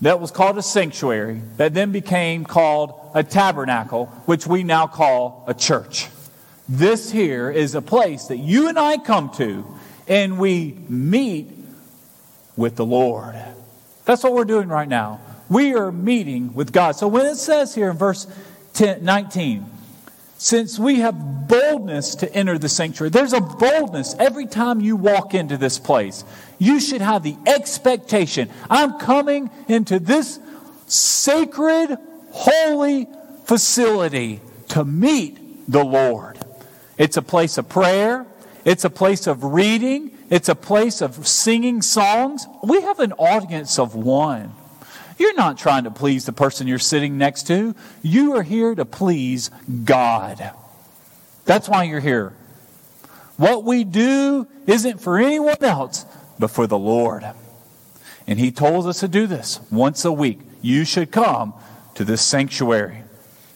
That 0.00 0.18
was 0.18 0.32
called 0.32 0.58
a 0.58 0.62
sanctuary, 0.62 1.40
that 1.56 1.72
then 1.72 1.92
became 1.92 2.44
called 2.44 3.12
a 3.14 3.22
tabernacle, 3.22 4.06
which 4.26 4.44
we 4.44 4.64
now 4.64 4.88
call 4.88 5.44
a 5.46 5.54
church. 5.54 6.08
This 6.68 7.12
here 7.12 7.48
is 7.48 7.76
a 7.76 7.80
place 7.80 8.26
that 8.26 8.38
you 8.38 8.68
and 8.68 8.76
I 8.76 8.98
come 8.98 9.30
to, 9.36 9.64
and 10.08 10.36
we 10.36 10.76
meet 10.88 11.48
with 12.56 12.74
the 12.74 12.84
Lord. 12.84 13.36
That's 14.04 14.24
what 14.24 14.32
we're 14.32 14.44
doing 14.44 14.68
right 14.68 14.88
now. 14.88 15.20
We 15.48 15.74
are 15.74 15.92
meeting 15.92 16.54
with 16.54 16.72
God. 16.72 16.96
So 16.96 17.06
when 17.06 17.26
it 17.26 17.36
says 17.36 17.72
here 17.72 17.88
in 17.88 17.96
verse 17.96 18.26
10, 18.72 19.04
19, 19.04 19.64
since 20.38 20.76
we 20.76 20.96
have 20.96 21.14
boldness 21.78 22.16
to 22.16 22.34
enter 22.34 22.58
the 22.58 22.68
sanctuary, 22.68 23.10
there's 23.10 23.32
a 23.32 23.40
boldness 23.40 24.14
every 24.18 24.46
time 24.46 24.80
you 24.80 24.96
walk 24.96 25.32
into 25.32 25.56
this 25.56 25.78
place. 25.78 26.24
You 26.58 26.80
should 26.80 27.00
have 27.00 27.22
the 27.22 27.36
expectation 27.46 28.50
I'm 28.68 28.98
coming 28.98 29.48
into 29.68 30.00
this 30.00 30.40
sacred, 30.86 31.96
holy 32.32 33.06
facility 33.44 34.40
to 34.68 34.84
meet 34.84 35.70
the 35.70 35.84
Lord. 35.84 36.38
It's 36.96 37.16
a 37.16 37.22
place 37.22 37.58
of 37.58 37.68
prayer, 37.68 38.26
it's 38.64 38.84
a 38.84 38.90
place 38.90 39.28
of 39.28 39.44
reading, 39.44 40.10
it's 40.30 40.48
a 40.48 40.56
place 40.56 41.00
of 41.00 41.28
singing 41.28 41.80
songs. 41.80 42.46
We 42.64 42.82
have 42.82 42.98
an 42.98 43.12
audience 43.12 43.78
of 43.78 43.94
one. 43.94 44.52
You're 45.16 45.34
not 45.34 45.58
trying 45.58 45.84
to 45.84 45.90
please 45.90 46.26
the 46.26 46.32
person 46.32 46.66
you're 46.66 46.78
sitting 46.78 47.18
next 47.18 47.46
to. 47.46 47.74
You 48.02 48.36
are 48.36 48.42
here 48.42 48.74
to 48.74 48.84
please 48.84 49.50
God. 49.84 50.52
That's 51.48 51.66
why 51.66 51.84
you're 51.84 51.98
here. 51.98 52.34
What 53.38 53.64
we 53.64 53.82
do 53.82 54.46
isn't 54.66 55.00
for 55.00 55.16
anyone 55.16 55.56
else, 55.62 56.04
but 56.38 56.50
for 56.50 56.66
the 56.66 56.78
Lord. 56.78 57.24
And 58.26 58.38
He 58.38 58.50
told 58.50 58.86
us 58.86 59.00
to 59.00 59.08
do 59.08 59.26
this 59.26 59.58
once 59.70 60.04
a 60.04 60.12
week. 60.12 60.40
You 60.60 60.84
should 60.84 61.10
come 61.10 61.54
to 61.94 62.04
this 62.04 62.20
sanctuary. 62.20 63.02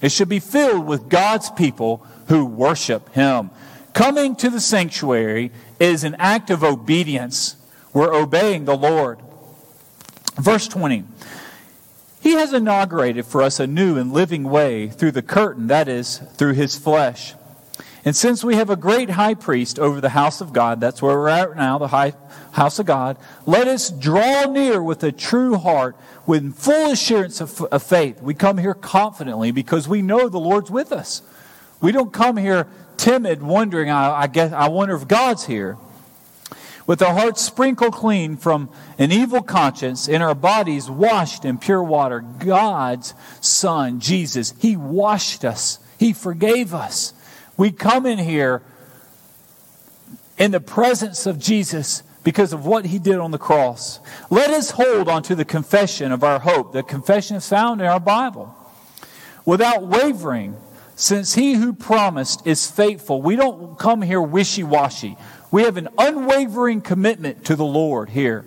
It 0.00 0.11
should 0.11 0.30
be 0.30 0.40
filled 0.40 0.87
with 0.87 1.11
God's 1.11 1.50
people 1.50 2.06
who 2.28 2.46
worship 2.46 3.12
Him. 3.12 3.50
Coming 3.92 4.37
to 4.37 4.49
the 4.49 4.61
sanctuary 4.61 5.52
is 5.78 6.02
an 6.02 6.16
act 6.18 6.49
of 6.49 6.64
obedience. 6.64 7.56
We're 7.92 8.14
obeying 8.14 8.64
the 8.64 8.76
Lord. 8.76 9.20
Verse 10.37 10.66
20 10.66 11.04
he 12.22 12.34
has 12.34 12.52
inaugurated 12.52 13.26
for 13.26 13.42
us 13.42 13.58
a 13.58 13.66
new 13.66 13.99
and 13.99 14.12
living 14.12 14.44
way 14.44 14.88
through 14.88 15.11
the 15.11 15.22
curtain, 15.22 15.66
that 15.66 15.88
is, 15.88 16.18
through 16.37 16.52
his 16.52 16.78
flesh. 16.78 17.34
And 18.04 18.16
since 18.16 18.42
we 18.42 18.56
have 18.56 18.68
a 18.68 18.76
great 18.76 19.11
high 19.11 19.35
priest 19.35 19.78
over 19.78 20.00
the 20.00 20.09
house 20.09 20.40
of 20.40 20.52
God, 20.52 20.80
that's 20.80 21.00
where 21.00 21.16
we're 21.16 21.28
at 21.28 21.56
now, 21.56 21.78
the 21.78 21.88
high, 21.88 22.14
house 22.50 22.78
of 22.80 22.87
God, 22.87 23.16
let 23.47 23.68
us 23.68 23.90
draw 23.90 24.44
near 24.44 24.82
with 24.82 25.04
a 25.04 25.12
true 25.12 25.56
heart, 25.56 25.97
with 26.26 26.54
full 26.56 26.90
assurance 26.90 27.40
of, 27.40 27.62
of 27.62 27.82
faith. 27.82 28.21
We 28.21 28.35
come 28.35 28.59
here 28.59 28.75
confidently 28.75 29.52
because 29.52 29.87
we 29.87 30.02
know 30.02 30.28
the 30.28 30.40
Lord's 30.40 30.71
with 30.71 30.90
us. 30.90 31.23
We 31.80 31.92
don't 31.92 32.12
come 32.12 32.37
here 32.37 32.66
timid, 32.97 33.40
wondering, 33.42 33.88
I, 33.90 34.23
I 34.23 34.26
guess, 34.26 34.52
I 34.52 34.68
wonder 34.68 34.97
if 34.97 35.06
God's 35.06 35.47
here 35.47 35.76
with 36.87 37.02
our 37.02 37.14
hearts 37.14 37.42
sprinkled 37.42 37.94
clean 37.94 38.37
from 38.37 38.68
an 38.99 39.12
evil 39.12 39.42
conscience 39.42 40.09
and 40.09 40.23
our 40.23 40.35
bodies 40.35 40.90
washed 40.90 41.44
in 41.44 41.59
pure 41.59 41.82
water. 41.82 42.21
God's 42.21 43.14
Son, 43.40 44.00
Jesus, 44.00 44.54
He 44.59 44.76
washed 44.76 45.44
us, 45.44 45.78
He 45.99 46.12
forgave 46.12 46.75
us. 46.75 47.14
We 47.56 47.71
come 47.71 48.06
in 48.06 48.18
here 48.18 48.62
in 50.38 50.50
the 50.50 50.61
presence 50.61 51.26
of 51.26 51.38
Jesus 51.38 52.02
because 52.25 52.52
of 52.52 52.64
what 52.64 52.87
he 52.87 52.99
did 52.99 53.18
on 53.18 53.30
the 53.30 53.38
cross. 53.38 54.00
Let 54.30 54.50
us 54.50 54.73
hold 54.73 55.09
on 55.09 55.23
to 55.25 55.35
the 55.35 55.44
confession 55.44 56.12
of 56.12 56.23
our 56.25 56.38
hope. 56.38 56.73
The 56.73 56.82
confession 56.82 57.40
found 57.40 57.80
in 57.80 57.87
our 57.87 58.00
Bible. 58.00 58.54
Without 59.44 59.85
wavering, 59.85 60.56
since 60.94 61.35
he 61.35 61.54
who 61.54 61.73
promised 61.73 62.47
is 62.47 62.71
faithful, 62.71 63.21
we 63.21 63.35
don't 63.35 63.78
come 63.78 64.02
here 64.02 64.23
wishy 64.23 64.62
washy. 64.62 65.16
We 65.50 65.64
have 65.64 65.76
an 65.76 65.88
unwavering 65.99 66.80
commitment 66.80 67.44
to 67.47 67.56
the 67.56 67.64
Lord 67.64 68.11
here. 68.11 68.44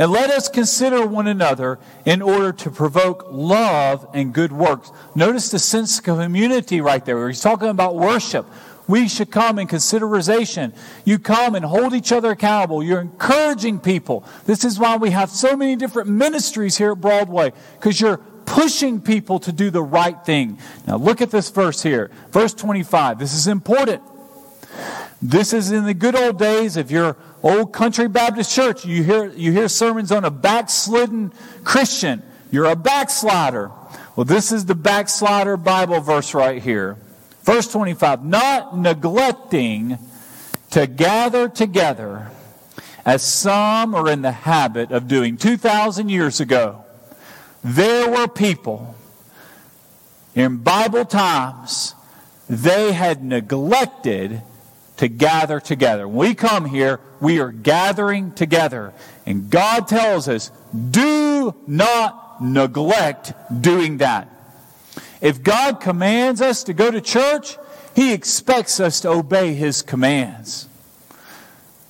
And 0.00 0.10
let 0.10 0.30
us 0.30 0.48
consider 0.48 1.06
one 1.06 1.26
another 1.26 1.78
in 2.06 2.22
order 2.22 2.52
to 2.52 2.70
provoke 2.70 3.26
love 3.30 4.08
and 4.14 4.32
good 4.32 4.50
works. 4.50 4.90
Notice 5.14 5.50
the 5.50 5.58
sense 5.58 5.98
of 5.98 6.04
community 6.04 6.80
right 6.80 7.04
there. 7.04 7.28
He's 7.28 7.42
talking 7.42 7.68
about 7.68 7.96
worship. 7.96 8.46
We 8.88 9.08
should 9.08 9.30
come 9.30 9.58
in 9.58 9.66
consideration. 9.66 10.72
You 11.04 11.18
come 11.18 11.54
and 11.54 11.66
hold 11.66 11.92
each 11.92 12.12
other 12.12 12.30
accountable. 12.30 12.82
You're 12.82 13.02
encouraging 13.02 13.78
people. 13.78 14.24
This 14.46 14.64
is 14.64 14.78
why 14.78 14.96
we 14.96 15.10
have 15.10 15.28
so 15.28 15.54
many 15.54 15.76
different 15.76 16.08
ministries 16.08 16.78
here 16.78 16.92
at 16.92 17.00
Broadway, 17.02 17.52
because 17.74 18.00
you're 18.00 18.22
pushing 18.46 19.02
people 19.02 19.38
to 19.40 19.52
do 19.52 19.68
the 19.68 19.82
right 19.82 20.24
thing. 20.24 20.58
Now, 20.86 20.96
look 20.96 21.20
at 21.20 21.30
this 21.30 21.50
verse 21.50 21.82
here. 21.82 22.10
Verse 22.30 22.54
25. 22.54 23.18
This 23.18 23.34
is 23.34 23.48
important. 23.48 24.02
This 25.22 25.52
is 25.52 25.70
in 25.70 25.84
the 25.84 25.94
good 25.94 26.16
old 26.16 26.38
days 26.38 26.76
of 26.76 26.90
your 26.90 27.16
old 27.42 27.72
country 27.72 28.08
Baptist 28.08 28.54
church. 28.54 28.84
You 28.84 29.02
hear, 29.02 29.26
you 29.30 29.52
hear 29.52 29.68
sermons 29.68 30.12
on 30.12 30.24
a 30.24 30.30
backslidden 30.30 31.32
Christian. 31.64 32.22
You're 32.50 32.66
a 32.66 32.76
backslider. 32.76 33.70
Well, 34.16 34.24
this 34.24 34.52
is 34.52 34.66
the 34.66 34.74
backslider 34.74 35.56
Bible 35.56 36.00
verse 36.00 36.34
right 36.34 36.62
here. 36.62 36.96
Verse 37.42 37.70
25 37.70 38.24
Not 38.24 38.76
neglecting 38.76 39.98
to 40.70 40.86
gather 40.86 41.48
together 41.48 42.30
as 43.04 43.22
some 43.22 43.94
are 43.94 44.10
in 44.10 44.22
the 44.22 44.32
habit 44.32 44.90
of 44.92 45.08
doing. 45.08 45.36
2,000 45.36 46.08
years 46.08 46.40
ago, 46.40 46.84
there 47.64 48.08
were 48.10 48.28
people 48.28 48.94
in 50.34 50.58
Bible 50.58 51.04
times, 51.04 51.94
they 52.48 52.92
had 52.92 53.22
neglected 53.24 54.42
to 55.00 55.08
gather 55.08 55.60
together. 55.60 56.06
When 56.06 56.28
we 56.28 56.34
come 56.34 56.66
here, 56.66 57.00
we 57.22 57.40
are 57.40 57.50
gathering 57.50 58.32
together. 58.32 58.92
And 59.24 59.48
God 59.48 59.88
tells 59.88 60.28
us, 60.28 60.50
do 60.90 61.54
not 61.66 62.42
neglect 62.42 63.32
doing 63.62 63.96
that. 63.96 64.28
If 65.22 65.42
God 65.42 65.80
commands 65.80 66.42
us 66.42 66.64
to 66.64 66.74
go 66.74 66.90
to 66.90 67.00
church, 67.00 67.56
He 67.96 68.12
expects 68.12 68.78
us 68.78 69.00
to 69.00 69.08
obey 69.08 69.54
His 69.54 69.80
commands. 69.80 70.68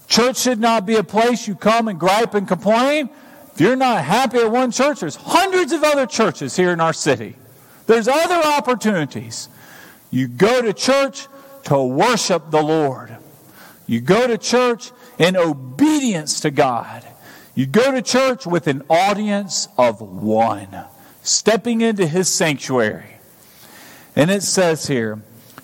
Church 0.07 0.39
should 0.39 0.61
not 0.61 0.87
be 0.87 0.95
a 0.95 1.03
place 1.03 1.49
you 1.49 1.57
come 1.57 1.89
and 1.89 1.99
gripe 1.99 2.35
and 2.35 2.47
complain. 2.47 3.11
If 3.53 3.61
you're 3.61 3.75
not 3.75 4.05
happy 4.05 4.39
at 4.39 4.53
one 4.53 4.71
church, 4.71 5.01
there's 5.01 5.17
hundreds 5.17 5.73
of 5.73 5.83
other 5.83 6.07
churches 6.07 6.55
here 6.55 6.71
in 6.71 6.81
our 6.81 6.93
city. 6.93 7.35
There's 7.89 8.07
other 8.07 8.41
opportunities. 8.57 9.49
You 10.13 10.29
go 10.29 10.63
to 10.63 10.73
church 10.73 11.27
to 11.65 11.83
worship 11.83 12.51
the 12.51 12.63
Lord. 12.63 13.17
You 13.87 14.01
go 14.01 14.27
to 14.27 14.39
church 14.39 14.93
in 15.19 15.37
obedience 15.37 16.41
to 16.41 16.51
God. 16.51 17.05
You 17.55 17.67
go 17.67 17.93
to 17.93 18.03
church 18.03 18.47
with 18.47 18.67
an 18.67 18.83
audience 18.89 19.69
of 19.77 20.01
one, 20.01 20.85
stepping 21.23 21.81
into 21.81 22.07
his 22.07 22.29
sanctuary. 22.29 23.17
And 24.17 24.31
it 24.31 24.43
says 24.43 24.87
here, 24.87 25.21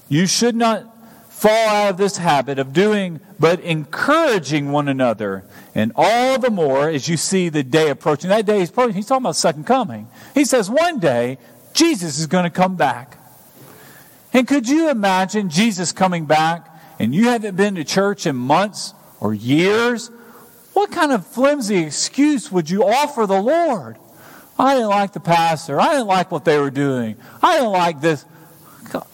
you 0.08 0.26
should 0.26 0.56
not 0.56 0.92
fall 1.30 1.68
out 1.68 1.90
of 1.90 1.96
this 1.96 2.16
habit 2.16 2.58
of 2.58 2.72
doing, 2.72 3.20
but 3.38 3.60
encouraging 3.60 4.72
one 4.72 4.88
another. 4.88 5.44
And 5.74 5.92
all 5.94 6.38
the 6.38 6.50
more 6.50 6.88
as 6.88 7.08
you 7.08 7.16
see 7.16 7.48
the 7.48 7.62
day 7.62 7.90
approaching. 7.90 8.30
That 8.30 8.46
day 8.46 8.62
approaching. 8.62 8.94
He's 8.94 9.06
talking 9.06 9.24
about 9.24 9.36
second 9.36 9.64
coming. 9.64 10.08
He 10.34 10.44
says 10.44 10.70
one 10.70 10.98
day 10.98 11.38
Jesus 11.74 12.18
is 12.18 12.26
going 12.26 12.44
to 12.44 12.50
come 12.50 12.76
back. 12.76 13.18
And 14.36 14.46
could 14.46 14.68
you 14.68 14.90
imagine 14.90 15.48
Jesus 15.48 15.92
coming 15.92 16.26
back 16.26 16.68
and 16.98 17.14
you 17.14 17.28
haven't 17.28 17.56
been 17.56 17.76
to 17.76 17.84
church 17.84 18.26
in 18.26 18.36
months 18.36 18.92
or 19.18 19.32
years, 19.32 20.08
what 20.74 20.90
kind 20.90 21.10
of 21.10 21.26
flimsy 21.26 21.78
excuse 21.78 22.52
would 22.52 22.68
you 22.68 22.84
offer 22.84 23.26
the 23.26 23.40
Lord? 23.40 23.96
I 24.58 24.74
didn't 24.74 24.90
like 24.90 25.14
the 25.14 25.20
pastor. 25.20 25.80
I 25.80 25.92
didn't 25.92 26.08
like 26.08 26.30
what 26.30 26.44
they 26.44 26.58
were 26.58 26.70
doing. 26.70 27.16
I 27.42 27.56
didn't 27.56 27.72
like 27.72 28.02
this. 28.02 28.26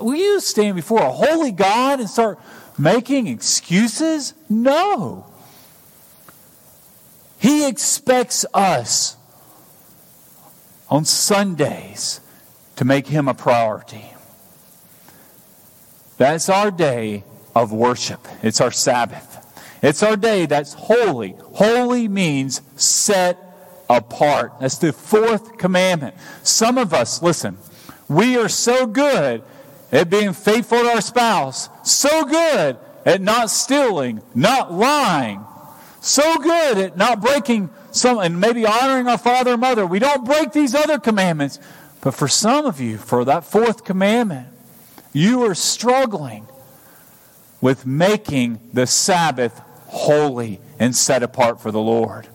Will 0.00 0.16
you 0.16 0.40
stand 0.40 0.74
before 0.74 1.02
a 1.02 1.12
holy 1.12 1.52
God 1.52 2.00
and 2.00 2.10
start 2.10 2.40
making 2.76 3.28
excuses? 3.28 4.34
No. 4.50 5.24
He 7.38 7.68
expects 7.68 8.44
us 8.52 9.16
on 10.90 11.04
Sundays 11.04 12.20
to 12.74 12.84
make 12.84 13.06
Him 13.06 13.28
a 13.28 13.34
priority. 13.34 14.11
That's 16.22 16.48
our 16.48 16.70
day 16.70 17.24
of 17.52 17.72
worship. 17.72 18.28
It's 18.44 18.60
our 18.60 18.70
Sabbath. 18.70 19.44
It's 19.82 20.04
our 20.04 20.14
day 20.14 20.46
that's 20.46 20.72
holy. 20.72 21.34
Holy 21.54 22.06
means 22.06 22.60
set 22.76 23.36
apart. 23.90 24.52
That's 24.60 24.78
the 24.78 24.92
fourth 24.92 25.58
commandment. 25.58 26.14
Some 26.44 26.78
of 26.78 26.94
us, 26.94 27.24
listen, 27.24 27.58
we 28.06 28.38
are 28.38 28.48
so 28.48 28.86
good 28.86 29.42
at 29.90 30.10
being 30.10 30.32
faithful 30.32 30.78
to 30.78 30.90
our 30.90 31.00
spouse, 31.00 31.68
so 31.82 32.24
good 32.24 32.78
at 33.04 33.20
not 33.20 33.50
stealing, 33.50 34.22
not 34.32 34.72
lying, 34.72 35.44
so 36.00 36.38
good 36.38 36.78
at 36.78 36.96
not 36.96 37.20
breaking 37.20 37.68
some, 37.90 38.18
and 38.18 38.40
maybe 38.40 38.64
honoring 38.64 39.08
our 39.08 39.18
father 39.18 39.54
and 39.54 39.60
mother. 39.60 39.84
We 39.84 39.98
don't 39.98 40.24
break 40.24 40.52
these 40.52 40.72
other 40.72 41.00
commandments. 41.00 41.58
But 42.00 42.14
for 42.14 42.28
some 42.28 42.64
of 42.64 42.80
you, 42.80 42.96
for 42.96 43.24
that 43.24 43.42
fourth 43.42 43.82
commandment, 43.82 44.51
you 45.12 45.44
are 45.44 45.54
struggling 45.54 46.46
with 47.60 47.86
making 47.86 48.60
the 48.72 48.86
Sabbath 48.86 49.60
holy 49.86 50.60
and 50.78 50.96
set 50.96 51.22
apart 51.22 51.60
for 51.60 51.70
the 51.70 51.80
Lord. 51.80 52.28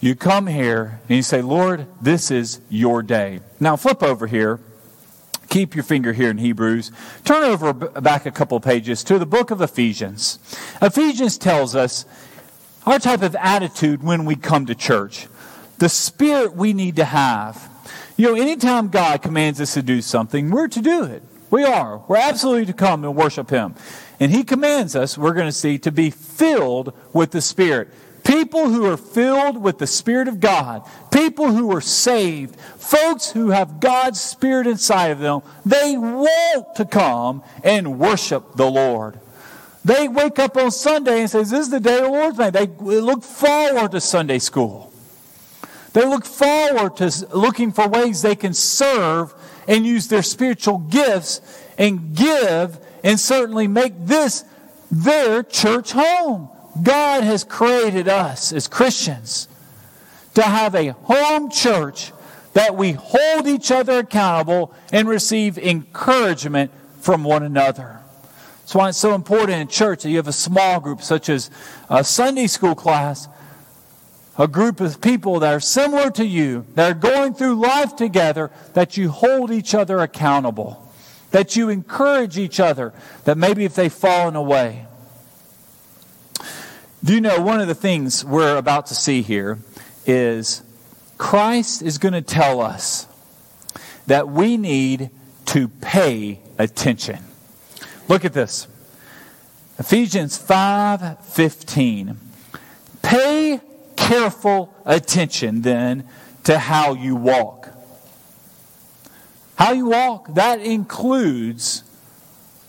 You 0.00 0.14
come 0.14 0.46
here 0.46 1.00
and 1.08 1.16
you 1.16 1.22
say, 1.22 1.42
Lord, 1.42 1.86
this 2.00 2.30
is 2.30 2.60
your 2.68 3.02
day. 3.02 3.40
Now 3.58 3.76
flip 3.76 4.02
over 4.02 4.26
here. 4.26 4.58
Keep 5.48 5.74
your 5.74 5.84
finger 5.84 6.12
here 6.12 6.30
in 6.30 6.38
Hebrews. 6.38 6.90
Turn 7.24 7.42
over 7.42 7.72
back 7.72 8.24
a 8.24 8.30
couple 8.30 8.58
pages 8.60 9.04
to 9.04 9.18
the 9.18 9.26
book 9.26 9.50
of 9.50 9.60
Ephesians. 9.60 10.38
Ephesians 10.80 11.36
tells 11.36 11.74
us 11.74 12.06
our 12.86 12.98
type 12.98 13.22
of 13.22 13.36
attitude 13.36 14.02
when 14.02 14.24
we 14.24 14.36
come 14.36 14.66
to 14.66 14.74
church, 14.74 15.26
the 15.78 15.88
spirit 15.88 16.54
we 16.54 16.72
need 16.72 16.96
to 16.96 17.04
have. 17.04 17.69
You 18.20 18.26
know, 18.26 18.34
anytime 18.34 18.88
God 18.88 19.22
commands 19.22 19.62
us 19.62 19.72
to 19.72 19.82
do 19.82 20.02
something, 20.02 20.50
we're 20.50 20.68
to 20.68 20.82
do 20.82 21.04
it. 21.04 21.22
We 21.50 21.64
are. 21.64 22.04
We're 22.06 22.18
absolutely 22.18 22.66
to 22.66 22.74
come 22.74 23.02
and 23.02 23.16
worship 23.16 23.48
Him. 23.48 23.74
And 24.20 24.30
He 24.30 24.44
commands 24.44 24.94
us, 24.94 25.16
we're 25.16 25.32
going 25.32 25.48
to 25.48 25.52
see, 25.52 25.78
to 25.78 25.90
be 25.90 26.10
filled 26.10 26.92
with 27.14 27.30
the 27.30 27.40
Spirit. 27.40 27.88
People 28.22 28.68
who 28.68 28.84
are 28.84 28.98
filled 28.98 29.56
with 29.56 29.78
the 29.78 29.86
Spirit 29.86 30.28
of 30.28 30.38
God, 30.38 30.86
people 31.10 31.50
who 31.50 31.74
are 31.74 31.80
saved, 31.80 32.60
folks 32.60 33.30
who 33.30 33.48
have 33.52 33.80
God's 33.80 34.20
Spirit 34.20 34.66
inside 34.66 35.12
of 35.12 35.20
them, 35.20 35.40
they 35.64 35.96
want 35.96 36.76
to 36.76 36.84
come 36.84 37.42
and 37.64 37.98
worship 37.98 38.54
the 38.54 38.70
Lord. 38.70 39.18
They 39.82 40.08
wake 40.08 40.38
up 40.38 40.58
on 40.58 40.72
Sunday 40.72 41.22
and 41.22 41.30
say, 41.30 41.38
This 41.38 41.52
is 41.52 41.70
the 41.70 41.80
day 41.80 41.96
of 41.96 42.02
the 42.02 42.10
Lord's 42.10 42.36
made. 42.36 42.52
They 42.52 42.66
look 42.66 43.22
forward 43.22 43.92
to 43.92 44.00
Sunday 44.02 44.40
school. 44.40 44.89
They 45.92 46.06
look 46.06 46.24
forward 46.24 46.96
to 46.96 47.28
looking 47.34 47.72
for 47.72 47.88
ways 47.88 48.22
they 48.22 48.36
can 48.36 48.54
serve 48.54 49.34
and 49.66 49.84
use 49.84 50.08
their 50.08 50.22
spiritual 50.22 50.78
gifts 50.78 51.40
and 51.78 52.14
give 52.14 52.78
and 53.02 53.18
certainly 53.18 53.66
make 53.66 53.94
this 54.06 54.44
their 54.90 55.42
church 55.42 55.92
home. 55.92 56.48
God 56.82 57.24
has 57.24 57.44
created 57.44 58.08
us 58.08 58.52
as 58.52 58.68
Christians 58.68 59.48
to 60.34 60.42
have 60.42 60.74
a 60.74 60.88
home 60.88 61.50
church 61.50 62.12
that 62.52 62.76
we 62.76 62.92
hold 62.92 63.46
each 63.46 63.70
other 63.70 63.98
accountable 64.00 64.74
and 64.92 65.08
receive 65.08 65.58
encouragement 65.58 66.70
from 67.00 67.24
one 67.24 67.42
another. 67.42 68.00
That's 68.60 68.74
why 68.74 68.88
it's 68.90 68.98
so 68.98 69.14
important 69.14 69.60
in 69.60 69.68
church 69.68 70.02
that 70.02 70.10
you 70.10 70.16
have 70.16 70.28
a 70.28 70.32
small 70.32 70.78
group, 70.80 71.02
such 71.02 71.28
as 71.28 71.50
a 71.88 72.04
Sunday 72.04 72.46
school 72.46 72.74
class, 72.74 73.28
a 74.40 74.48
group 74.48 74.80
of 74.80 75.02
people 75.02 75.38
that 75.40 75.52
are 75.52 75.60
similar 75.60 76.10
to 76.10 76.24
you, 76.24 76.64
that 76.74 76.90
are 76.90 76.98
going 76.98 77.34
through 77.34 77.54
life 77.56 77.94
together, 77.94 78.50
that 78.72 78.96
you 78.96 79.10
hold 79.10 79.50
each 79.50 79.74
other 79.74 79.98
accountable, 79.98 80.90
that 81.30 81.56
you 81.56 81.68
encourage 81.68 82.38
each 82.38 82.58
other, 82.58 82.94
that 83.24 83.36
maybe 83.36 83.66
if 83.66 83.74
they've 83.74 83.92
fallen 83.92 84.34
away. 84.34 84.86
Do 87.04 87.14
you 87.14 87.20
know 87.20 87.38
one 87.42 87.60
of 87.60 87.68
the 87.68 87.74
things 87.74 88.24
we're 88.24 88.56
about 88.56 88.86
to 88.86 88.94
see 88.94 89.20
here 89.20 89.58
is 90.06 90.62
Christ 91.18 91.82
is 91.82 91.98
going 91.98 92.14
to 92.14 92.22
tell 92.22 92.62
us 92.62 93.06
that 94.06 94.26
we 94.28 94.56
need 94.56 95.10
to 95.46 95.68
pay 95.68 96.40
attention. 96.58 97.18
Look 98.08 98.24
at 98.24 98.32
this. 98.32 98.68
Ephesians 99.78 100.38
5:15. 100.38 102.16
Pay 103.02 103.60
careful 104.10 104.74
attention 104.84 105.62
then 105.62 106.02
to 106.42 106.58
how 106.58 106.94
you 106.94 107.14
walk. 107.14 107.68
How 109.54 109.70
you 109.70 109.86
walk, 109.86 110.34
that 110.34 110.60
includes 110.60 111.84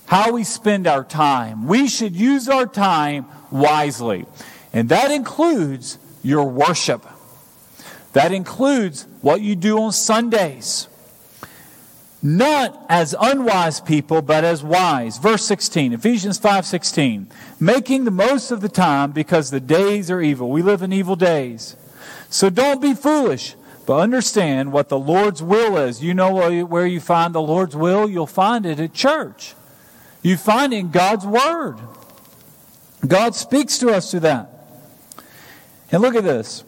how 0.05 0.33
we 0.33 0.43
spend 0.43 0.85
our 0.85 1.03
time. 1.03 1.67
We 1.67 1.87
should 1.87 2.15
use 2.15 2.47
our 2.47 2.67
time 2.67 3.25
wisely. 3.49 4.27
And 4.71 4.89
that 4.89 5.09
includes 5.09 5.97
your 6.21 6.47
worship. 6.47 7.03
That 8.13 8.31
includes 8.31 9.07
what 9.21 9.41
you 9.41 9.55
do 9.55 9.81
on 9.81 9.93
Sundays. 9.93 10.89
Not 12.23 12.85
as 12.87 13.15
unwise 13.19 13.79
people, 13.79 14.21
but 14.21 14.43
as 14.43 14.63
wise. 14.63 15.17
Verse 15.17 15.43
16, 15.45 15.93
Ephesians 15.93 16.37
5:16. 16.37 17.27
Making 17.59 18.05
the 18.05 18.11
most 18.11 18.51
of 18.51 18.61
the 18.61 18.69
time 18.69 19.11
because 19.11 19.49
the 19.49 19.59
days 19.59 20.11
are 20.11 20.21
evil. 20.21 20.49
We 20.49 20.61
live 20.61 20.83
in 20.83 20.93
evil 20.93 21.15
days. 21.15 21.75
So 22.29 22.51
don't 22.51 22.79
be 22.79 22.93
foolish, 22.93 23.55
but 23.87 23.97
understand 23.97 24.71
what 24.71 24.89
the 24.89 24.99
Lord's 24.99 25.41
will 25.41 25.77
is. 25.77 26.03
You 26.03 26.13
know 26.13 26.31
where 26.65 26.85
you 26.85 26.99
find 26.99 27.33
the 27.33 27.41
Lord's 27.41 27.75
will? 27.75 28.07
You'll 28.07 28.27
find 28.27 28.67
it 28.67 28.79
at 28.79 28.93
church. 28.93 29.55
You 30.21 30.37
find 30.37 30.71
it 30.73 30.77
in 30.77 30.91
God's 30.91 31.25
Word. 31.25 31.77
God 33.07 33.33
speaks 33.33 33.79
to 33.79 33.89
us 33.89 34.11
through 34.11 34.19
that. 34.19 34.47
And 35.91 36.03
look 36.03 36.13
at 36.13 36.23
this. 36.23 36.63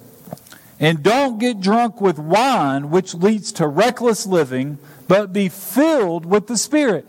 And 0.79 1.03
don't 1.03 1.37
get 1.37 1.61
drunk 1.61 2.01
with 2.01 2.17
wine, 2.17 2.89
which 2.89 3.13
leads 3.13 3.51
to 3.53 3.67
reckless 3.67 4.25
living, 4.25 4.79
but 5.07 5.33
be 5.33 5.49
filled 5.49 6.25
with 6.25 6.47
the 6.47 6.57
Spirit. 6.57 7.05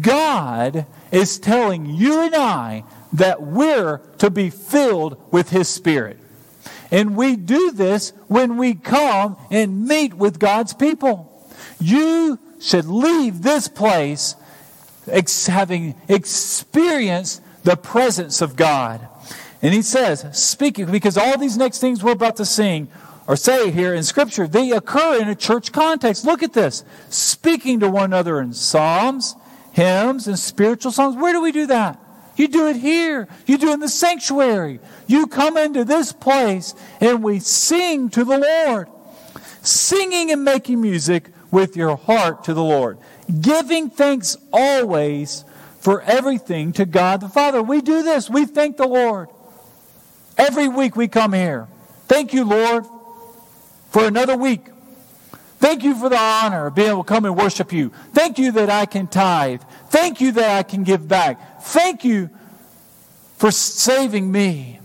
God 0.00 0.86
is 1.12 1.38
telling 1.38 1.86
you 1.86 2.20
and 2.20 2.34
I 2.34 2.84
that 3.12 3.42
we're 3.42 3.98
to 4.18 4.30
be 4.30 4.50
filled 4.50 5.20
with 5.32 5.50
His 5.50 5.68
Spirit. 5.68 6.18
And 6.90 7.16
we 7.16 7.36
do 7.36 7.72
this 7.72 8.12
when 8.28 8.56
we 8.56 8.74
come 8.74 9.36
and 9.50 9.86
meet 9.86 10.14
with 10.14 10.38
God's 10.38 10.74
people. 10.74 11.50
You 11.80 12.38
should 12.60 12.86
leave 12.86 13.42
this 13.42 13.68
place 13.68 14.36
ex- 15.08 15.46
having 15.46 15.94
experienced 16.08 17.42
the 17.64 17.76
presence 17.76 18.40
of 18.40 18.56
God. 18.56 19.06
And 19.62 19.74
he 19.74 19.82
says, 19.82 20.24
speaking, 20.38 20.90
because 20.90 21.16
all 21.16 21.38
these 21.38 21.56
next 21.56 21.80
things 21.80 22.02
we're 22.02 22.12
about 22.12 22.36
to 22.36 22.44
sing 22.44 22.88
or 23.26 23.36
say 23.36 23.70
here 23.70 23.94
in 23.94 24.02
Scripture, 24.02 24.46
they 24.46 24.70
occur 24.70 25.20
in 25.20 25.28
a 25.28 25.34
church 25.34 25.72
context. 25.72 26.24
Look 26.24 26.42
at 26.42 26.52
this. 26.52 26.84
Speaking 27.08 27.80
to 27.80 27.88
one 27.88 28.04
another 28.04 28.40
in 28.40 28.52
psalms, 28.52 29.34
hymns, 29.72 30.26
and 30.28 30.38
spiritual 30.38 30.92
songs. 30.92 31.16
Where 31.16 31.32
do 31.32 31.40
we 31.40 31.52
do 31.52 31.66
that? 31.66 32.00
You 32.36 32.48
do 32.48 32.68
it 32.68 32.76
here. 32.76 33.28
You 33.46 33.58
do 33.58 33.70
it 33.70 33.74
in 33.74 33.80
the 33.80 33.88
sanctuary. 33.88 34.80
You 35.06 35.26
come 35.26 35.56
into 35.56 35.84
this 35.84 36.12
place 36.12 36.74
and 37.00 37.22
we 37.22 37.40
sing 37.40 38.10
to 38.10 38.24
the 38.24 38.38
Lord. 38.38 38.88
Singing 39.62 40.30
and 40.30 40.44
making 40.44 40.80
music 40.80 41.30
with 41.50 41.76
your 41.76 41.96
heart 41.96 42.44
to 42.44 42.54
the 42.54 42.62
Lord. 42.62 42.98
Giving 43.40 43.90
thanks 43.90 44.36
always 44.52 45.44
for 45.80 46.02
everything 46.02 46.72
to 46.74 46.84
God 46.84 47.20
the 47.20 47.28
Father. 47.28 47.62
We 47.62 47.80
do 47.80 48.02
this. 48.02 48.30
We 48.30 48.44
thank 48.44 48.76
the 48.76 48.86
Lord. 48.86 49.28
Every 50.38 50.68
week 50.68 50.96
we 50.96 51.08
come 51.08 51.32
here. 51.32 51.68
Thank 52.08 52.32
you, 52.32 52.44
Lord, 52.44 52.84
for 53.90 54.06
another 54.06 54.36
week. 54.36 54.66
Thank 55.58 55.84
you 55.84 55.94
for 55.94 56.08
the 56.08 56.18
honor 56.18 56.66
of 56.66 56.74
being 56.74 56.90
able 56.90 57.04
to 57.04 57.08
come 57.08 57.24
and 57.24 57.36
worship 57.36 57.72
you. 57.72 57.90
Thank 58.12 58.38
you 58.38 58.52
that 58.52 58.68
I 58.68 58.86
can 58.86 59.06
tithe. 59.06 59.62
Thank 59.88 60.20
you 60.20 60.32
that 60.32 60.58
I 60.58 60.62
can 60.62 60.84
give 60.84 61.08
back. 61.08 61.62
Thank 61.62 62.04
you 62.04 62.30
for 63.36 63.50
saving 63.50 64.30
me. 64.30 64.80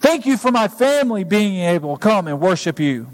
Thank 0.00 0.26
you 0.26 0.36
for 0.36 0.52
my 0.52 0.68
family 0.68 1.24
being 1.24 1.56
able 1.56 1.96
to 1.96 2.00
come 2.00 2.28
and 2.28 2.40
worship 2.40 2.78
you. 2.78 3.08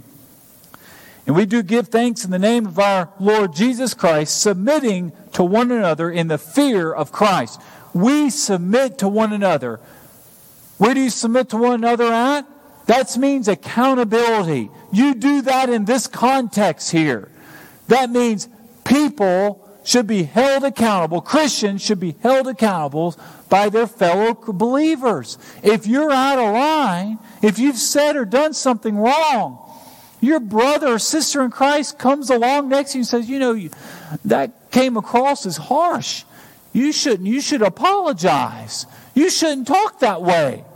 And 1.27 1.37
we 1.37 1.47
do 1.47 1.63
give 1.63 1.89
thanks 1.89 2.25
in 2.25 2.31
the 2.31 2.39
name 2.39 2.67
of 2.67 2.79
our 2.79 3.11
Lord 3.21 3.55
Jesus 3.55 3.95
Christ, 3.95 4.41
submitting 4.41 5.13
to 5.33 5.45
one 5.45 5.71
another 5.71 6.11
in 6.11 6.29
the 6.29 6.39
fear 6.39 6.93
of 6.93 7.13
Christ. 7.13 7.61
We 7.95 8.29
submit 8.29 8.99
to 8.99 9.09
one 9.09 9.33
another. 9.33 9.81
Where 10.79 10.95
do 10.95 11.01
you 11.01 11.11
submit 11.11 11.49
to 11.51 11.57
one 11.57 11.75
another 11.75 12.13
at? 12.13 12.47
That 12.93 13.17
means 13.17 13.49
accountability. 13.49 14.69
You 14.93 15.15
do 15.15 15.41
that 15.43 15.71
in 15.71 15.87
this 15.87 16.07
context 16.07 16.91
here. 16.91 17.31
That 17.89 18.11
means 18.11 18.51
people 18.85 19.67
should 19.83 20.07
be 20.07 20.25
held 20.25 20.63
accountable. 20.63 21.23
Christians 21.23 21.81
should 21.81 22.01
be 22.01 22.15
held 22.23 22.49
accountable 22.49 23.17
by 23.49 23.71
their 23.71 23.87
fellow 23.87 24.35
believers. 24.35 25.39
If 25.63 25.87
you're 25.87 26.13
out 26.13 26.39
of 26.39 26.53
line, 26.53 27.19
if 27.41 27.59
you've 27.59 27.79
said 27.79 28.15
or 28.15 28.27
done 28.27 28.53
something 28.53 28.99
wrong, 28.99 29.59
your 30.21 30.39
brother 30.39 30.89
or 30.89 30.99
sister 30.99 31.43
in 31.43 31.51
Christ 31.51 31.99
comes 31.99 32.29
along 32.29 32.69
next 32.69 32.93
to 32.93 32.99
you 32.99 33.01
and 33.01 33.09
says, 33.09 33.27
You 33.27 33.39
know, 33.39 33.69
that 34.27 34.71
came 34.71 34.99
across 34.99 35.47
as 35.47 35.57
harsh. 35.57 36.25
You 36.75 36.93
shouldn't. 36.93 37.27
You 37.27 37.41
should 37.41 37.63
apologize. 37.63 38.85
You 39.15 39.31
shouldn't 39.31 39.67
talk 39.67 40.01
that 40.01 40.21
way. 40.21 40.67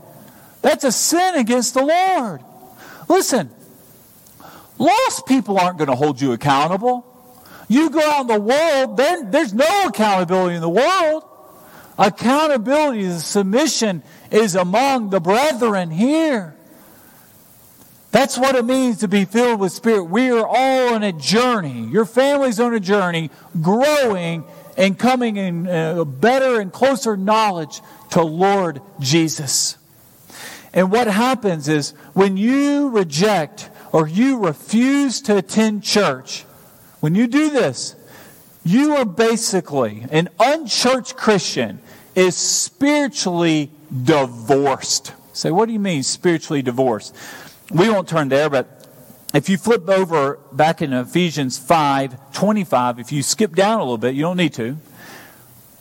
That's 0.67 0.83
a 0.83 0.91
sin 0.91 1.37
against 1.37 1.75
the 1.75 1.85
Lord. 1.85 2.41
Listen, 3.09 3.51
lost 4.79 5.25
people 5.25 5.61
aren't 5.61 5.79
going 5.79 5.87
to 5.87 5.95
hold 5.95 6.21
you 6.21 6.33
accountable. 6.33 7.07
You 7.69 7.89
go 7.89 8.01
out 8.01 8.23
in 8.23 8.27
the 8.27 8.41
world, 8.41 8.97
then 8.97 9.31
there's 9.31 9.55
no 9.55 9.85
accountability 9.87 10.57
in 10.57 10.61
the 10.61 10.69
world. 10.69 11.23
Accountability, 11.97 13.05
the 13.07 13.21
submission 13.21 14.03
is 14.33 14.57
among 14.57 15.11
the 15.11 15.21
brethren 15.21 15.93
here. 15.93 16.57
That's 18.11 18.37
what 18.37 18.57
it 18.57 18.65
means 18.65 18.99
to 18.99 19.09
be 19.09 19.25
filled 19.25 19.61
with 19.61 19.71
Spirit. 19.71 20.07
We 20.07 20.33
are 20.33 20.45
all 20.45 20.95
on 20.95 21.05
a 21.05 21.13
journey. 21.13 21.87
Your 21.93 22.05
family's 22.05 22.59
on 22.59 22.75
a 22.75 22.81
journey, 22.81 23.31
growing 23.63 24.43
and 24.77 24.99
coming 24.99 25.37
in 25.37 25.69
a 25.69 26.05
better 26.05 26.59
and 26.59 26.73
closer 26.73 27.17
knowledge 27.17 27.83
to 28.11 28.23
Lord 28.23 28.83
Jesus. 28.99 29.79
And 30.77 30.93
what 30.93 31.07
happens 31.07 31.69
is 31.69 31.93
when 32.13 32.37
you 32.37 32.91
reject 32.91 33.71
or 33.93 34.07
you 34.07 34.39
refuse 34.39 35.23
to 35.23 35.39
attend 35.39 35.83
church, 35.83 36.43
when 37.01 37.15
you 37.15 37.27
do 37.27 37.49
this, 37.49 37.97
you 38.63 38.95
are 38.95 39.07
basically 39.07 40.05
an 40.11 40.29
unchurched 40.39 41.17
Christian 41.17 41.81
is 42.15 42.37
spiritually 42.37 43.71
divorced. 44.05 45.15
Say, 45.33 45.51
what 45.51 45.67
do 45.67 45.73
you 45.73 45.79
mean 45.79 46.03
spiritually 46.03 46.61
divorced? 46.61 47.17
We 47.71 47.89
won't 47.89 48.07
turn 48.07 48.29
there, 48.29 48.51
but 48.51 48.87
if 49.33 49.49
you 49.49 49.57
flip 49.57 49.89
over 49.89 50.39
back 50.53 50.83
in 50.83 50.93
Ephesians 50.93 51.57
5 51.57 52.33
25, 52.33 52.99
if 52.99 53.13
you 53.13 53.23
skip 53.23 53.55
down 53.55 53.81
a 53.81 53.83
little 53.83 53.99
bit, 53.99 54.15
you 54.15 54.21
don't 54.23 54.37
need 54.37 54.53
to. 54.55 54.77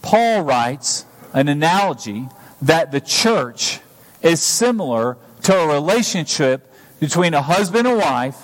Paul 0.01 0.43
writes 0.43 1.05
an 1.33 1.49
analogy 1.49 2.29
that 2.61 2.93
the 2.93 3.01
church 3.01 3.81
is 4.25 4.41
similar 4.41 5.17
to 5.43 5.55
a 5.55 5.67
relationship 5.67 6.73
between 6.99 7.35
a 7.35 7.41
husband 7.43 7.87
and 7.87 7.99
wife 7.99 8.35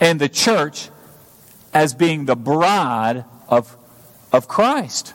and 0.00 0.20
the 0.20 0.28
church 0.28 0.90
as 1.72 1.94
being 1.94 2.24
the 2.24 2.34
bride 2.34 3.24
of, 3.48 3.76
of 4.32 4.48
Christ. 4.48 5.14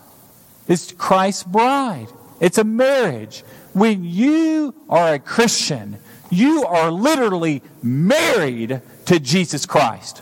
It's 0.67 0.93
Christ's 0.93 1.43
bride. 1.43 2.07
It's 2.39 2.57
a 2.57 2.63
marriage. 2.63 3.43
When 3.73 4.05
you 4.05 4.73
are 4.87 5.15
a 5.15 5.19
Christian, 5.19 5.97
you 6.29 6.63
are 6.63 6.91
literally 6.91 7.61
married 7.83 8.81
to 9.05 9.19
Jesus 9.19 9.65
Christ. 9.65 10.21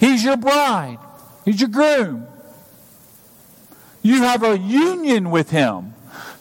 He's 0.00 0.24
your 0.24 0.38
bride. 0.38 0.98
He's 1.44 1.60
your 1.60 1.68
groom. 1.68 2.26
You 4.02 4.22
have 4.22 4.42
a 4.42 4.58
union 4.58 5.30
with 5.30 5.50
him. 5.50 5.95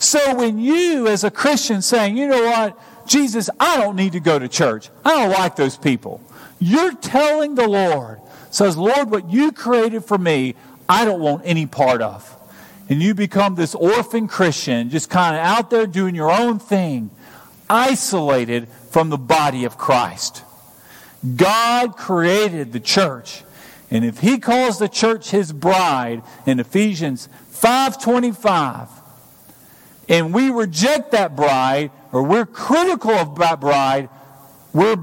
So 0.06 0.36
when 0.36 0.60
you, 0.60 1.08
as 1.08 1.24
a 1.24 1.32
Christian, 1.32 1.82
saying, 1.82 2.16
you 2.16 2.28
know 2.28 2.44
what, 2.44 3.08
Jesus, 3.08 3.50
I 3.60 3.78
don't 3.78 3.96
need 3.96 4.12
to 4.12 4.20
go 4.20 4.38
to 4.38 4.48
church. 4.48 4.92
I 5.04 5.16
don't 5.16 5.32
like 5.32 5.56
those 5.56 5.78
people. 5.78 6.22
You're 6.60 6.94
telling 6.94 7.56
the 7.56 7.68
Lord, 7.68 8.22
says, 8.52 8.78
Lord, 8.78 9.10
what 9.10 9.32
you 9.32 9.52
created 9.52 10.06
for 10.06 10.20
me, 10.20 10.54
I 10.88 11.06
don't 11.06 11.22
want 11.22 11.42
any 11.44 11.66
part 11.66 12.04
of. 12.04 12.38
And 12.88 13.02
you 13.02 13.16
become 13.16 13.56
this 13.56 13.74
orphan 13.74 14.28
Christian, 14.28 14.92
just 14.92 15.10
kind 15.10 15.36
of 15.36 15.42
out 15.42 15.72
there 15.72 15.88
doing 15.88 16.14
your 16.14 16.32
own 16.32 16.60
thing, 16.60 17.10
isolated 17.68 18.68
from 18.92 19.10
the 19.10 19.18
body 19.18 19.66
of 19.66 19.76
Christ. 19.76 20.44
God 21.36 21.98
created 21.98 22.74
the 22.74 22.80
church. 22.80 23.44
And 23.90 24.06
if 24.06 24.20
he 24.20 24.38
calls 24.38 24.78
the 24.78 24.88
church 24.88 25.32
his 25.32 25.52
bride 25.52 26.22
in 26.46 26.60
Ephesians 26.60 27.28
5:25, 27.52 28.95
and 30.08 30.34
we 30.34 30.50
reject 30.50 31.12
that 31.12 31.36
bride 31.36 31.92
or 32.12 32.24
we're 32.24 32.46
critical 32.46 33.12
of 33.12 33.38
that 33.40 33.60
bride, 33.60 34.10
we're 34.74 34.98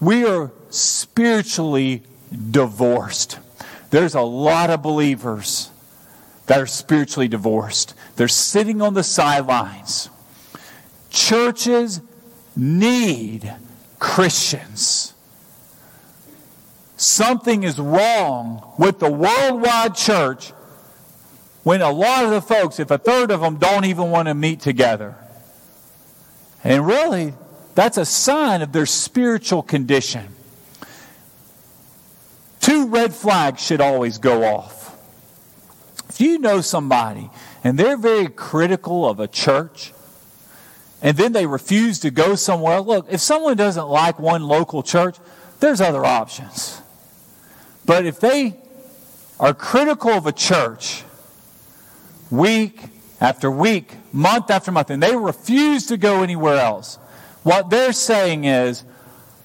we 0.00 0.26
are 0.26 0.52
spiritually 0.70 2.02
divorced. 2.50 3.38
There's 3.90 4.14
a 4.14 4.20
lot 4.20 4.70
of 4.70 4.82
believers 4.82 5.70
that 6.46 6.60
are 6.60 6.66
spiritually 6.66 7.28
divorced. 7.28 7.94
They're 8.16 8.28
sitting 8.28 8.82
on 8.82 8.94
the 8.94 9.02
sidelines. 9.02 10.10
Churches 11.10 12.00
need 12.54 13.52
Christians. 13.98 15.14
Something 16.96 17.62
is 17.62 17.78
wrong 17.78 18.74
with 18.78 18.98
the 18.98 19.10
worldwide 19.10 19.94
church 19.94 20.52
when 21.66 21.82
a 21.82 21.90
lot 21.90 22.24
of 22.24 22.30
the 22.30 22.40
folks, 22.40 22.78
if 22.78 22.92
a 22.92 22.98
third 22.98 23.32
of 23.32 23.40
them 23.40 23.56
don't 23.56 23.84
even 23.86 24.08
want 24.08 24.28
to 24.28 24.34
meet 24.34 24.60
together. 24.60 25.16
And 26.62 26.86
really, 26.86 27.34
that's 27.74 27.98
a 27.98 28.04
sign 28.04 28.62
of 28.62 28.70
their 28.70 28.86
spiritual 28.86 29.64
condition. 29.64 30.28
Two 32.60 32.86
red 32.86 33.12
flags 33.12 33.60
should 33.60 33.80
always 33.80 34.18
go 34.18 34.44
off. 34.44 34.96
If 36.08 36.20
you 36.20 36.38
know 36.38 36.60
somebody 36.60 37.30
and 37.64 37.76
they're 37.76 37.96
very 37.96 38.28
critical 38.28 39.04
of 39.04 39.18
a 39.18 39.26
church, 39.26 39.92
and 41.02 41.16
then 41.16 41.32
they 41.32 41.46
refuse 41.46 41.98
to 41.98 42.12
go 42.12 42.36
somewhere, 42.36 42.80
look, 42.80 43.08
if 43.10 43.20
someone 43.20 43.56
doesn't 43.56 43.88
like 43.88 44.20
one 44.20 44.44
local 44.44 44.84
church, 44.84 45.16
there's 45.58 45.80
other 45.80 46.04
options. 46.04 46.80
But 47.84 48.06
if 48.06 48.20
they 48.20 48.56
are 49.40 49.52
critical 49.52 50.12
of 50.12 50.28
a 50.28 50.32
church 50.32 51.02
week 52.30 52.80
after 53.20 53.50
week, 53.50 53.94
month 54.12 54.50
after 54.50 54.70
month, 54.70 54.90
and 54.90 55.02
they 55.02 55.16
refuse 55.16 55.86
to 55.86 55.96
go 55.96 56.22
anywhere 56.22 56.58
else, 56.58 56.96
what 57.42 57.70
they're 57.70 57.92
saying 57.92 58.44
is, 58.44 58.84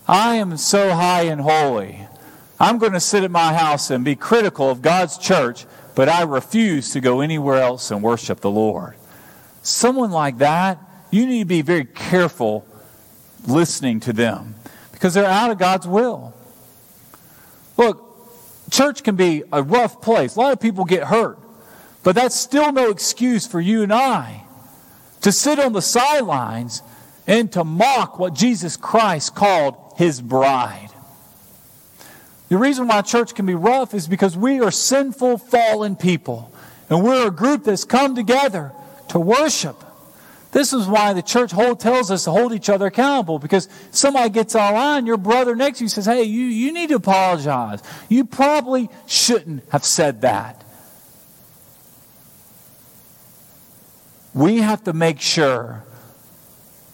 I 0.07 0.35
am 0.35 0.57
so 0.57 0.91
high 0.91 1.23
and 1.23 1.41
holy. 1.41 2.07
I'm 2.59 2.77
going 2.77 2.93
to 2.93 2.99
sit 2.99 3.23
at 3.23 3.31
my 3.31 3.53
house 3.53 3.89
and 3.89 4.03
be 4.03 4.15
critical 4.15 4.69
of 4.69 4.81
God's 4.81 5.17
church, 5.17 5.65
but 5.95 6.09
I 6.09 6.23
refuse 6.23 6.91
to 6.93 6.99
go 6.99 7.21
anywhere 7.21 7.61
else 7.61 7.91
and 7.91 8.03
worship 8.03 8.41
the 8.41 8.51
Lord. 8.51 8.95
Someone 9.63 10.11
like 10.11 10.39
that, 10.39 10.79
you 11.11 11.25
need 11.25 11.39
to 11.39 11.45
be 11.45 11.61
very 11.61 11.85
careful 11.85 12.65
listening 13.47 13.99
to 14.01 14.13
them 14.13 14.55
because 14.91 15.13
they're 15.13 15.25
out 15.25 15.51
of 15.51 15.57
God's 15.57 15.87
will. 15.87 16.33
Look, 17.77 18.69
church 18.69 19.03
can 19.03 19.15
be 19.15 19.43
a 19.51 19.63
rough 19.63 20.01
place. 20.01 20.35
A 20.35 20.39
lot 20.39 20.53
of 20.53 20.59
people 20.59 20.85
get 20.85 21.03
hurt, 21.03 21.39
but 22.03 22.15
that's 22.15 22.35
still 22.35 22.71
no 22.71 22.89
excuse 22.89 23.45
for 23.45 23.61
you 23.61 23.83
and 23.83 23.93
I 23.93 24.43
to 25.21 25.31
sit 25.31 25.59
on 25.59 25.73
the 25.73 25.81
sidelines 25.81 26.81
and 27.27 27.51
to 27.53 27.63
mock 27.63 28.19
what 28.19 28.33
Jesus 28.33 28.75
Christ 28.75 29.35
called 29.35 29.75
his 29.97 30.19
bride. 30.19 30.89
The 32.49 32.57
reason 32.57 32.87
why 32.87 33.01
church 33.01 33.33
can 33.35 33.45
be 33.45 33.55
rough 33.55 33.93
is 33.93 34.07
because 34.07 34.35
we 34.35 34.59
are 34.59 34.71
sinful, 34.71 35.37
fallen 35.37 35.95
people. 35.95 36.51
And 36.89 37.03
we're 37.03 37.27
a 37.27 37.31
group 37.31 37.63
that's 37.63 37.85
come 37.85 38.15
together 38.15 38.73
to 39.09 39.19
worship. 39.19 39.81
This 40.51 40.73
is 40.73 40.85
why 40.85 41.13
the 41.13 41.21
church 41.21 41.51
hold, 41.51 41.79
tells 41.79 42.11
us 42.11 42.25
to 42.25 42.31
hold 42.31 42.51
each 42.51 42.67
other 42.67 42.87
accountable 42.87 43.39
because 43.39 43.69
somebody 43.91 44.29
gets 44.29 44.53
online, 44.53 45.05
your 45.05 45.15
brother 45.15 45.55
next 45.55 45.77
to 45.77 45.85
you 45.85 45.87
says, 45.87 46.05
Hey, 46.05 46.23
you, 46.23 46.41
you 46.41 46.73
need 46.73 46.89
to 46.89 46.95
apologize. 46.95 47.81
You 48.09 48.25
probably 48.25 48.89
shouldn't 49.07 49.63
have 49.69 49.85
said 49.85 50.21
that. 50.21 50.61
We 54.33 54.57
have 54.57 54.83
to 54.85 54.93
make 54.93 55.19
sure 55.19 55.83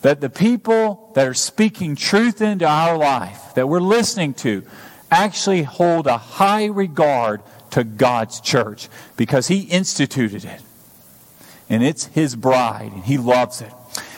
that 0.02 0.21
the 0.21 0.30
people 0.30 1.12
that 1.15 1.28
are 1.28 1.34
speaking 1.34 1.95
truth 1.95 2.41
into 2.41 2.65
our 2.65 2.97
life, 2.97 3.54
that 3.56 3.67
we're 3.67 3.80
listening 3.80 4.34
to, 4.36 4.63
actually 5.12 5.63
hold 5.63 6.08
a 6.08 6.17
high 6.17 6.65
regard 6.65 7.41
to 7.71 7.84
God's 7.84 8.39
church 8.41 8.89
because 9.15 9.47
He 9.47 9.62
instituted 9.62 10.45
it. 10.45 10.62
And 11.69 11.84
it's 11.84 12.06
His 12.06 12.36
bride, 12.36 12.91
and 12.93 13.04
He 13.04 13.17
loves 13.17 13.62
it. 13.62 13.71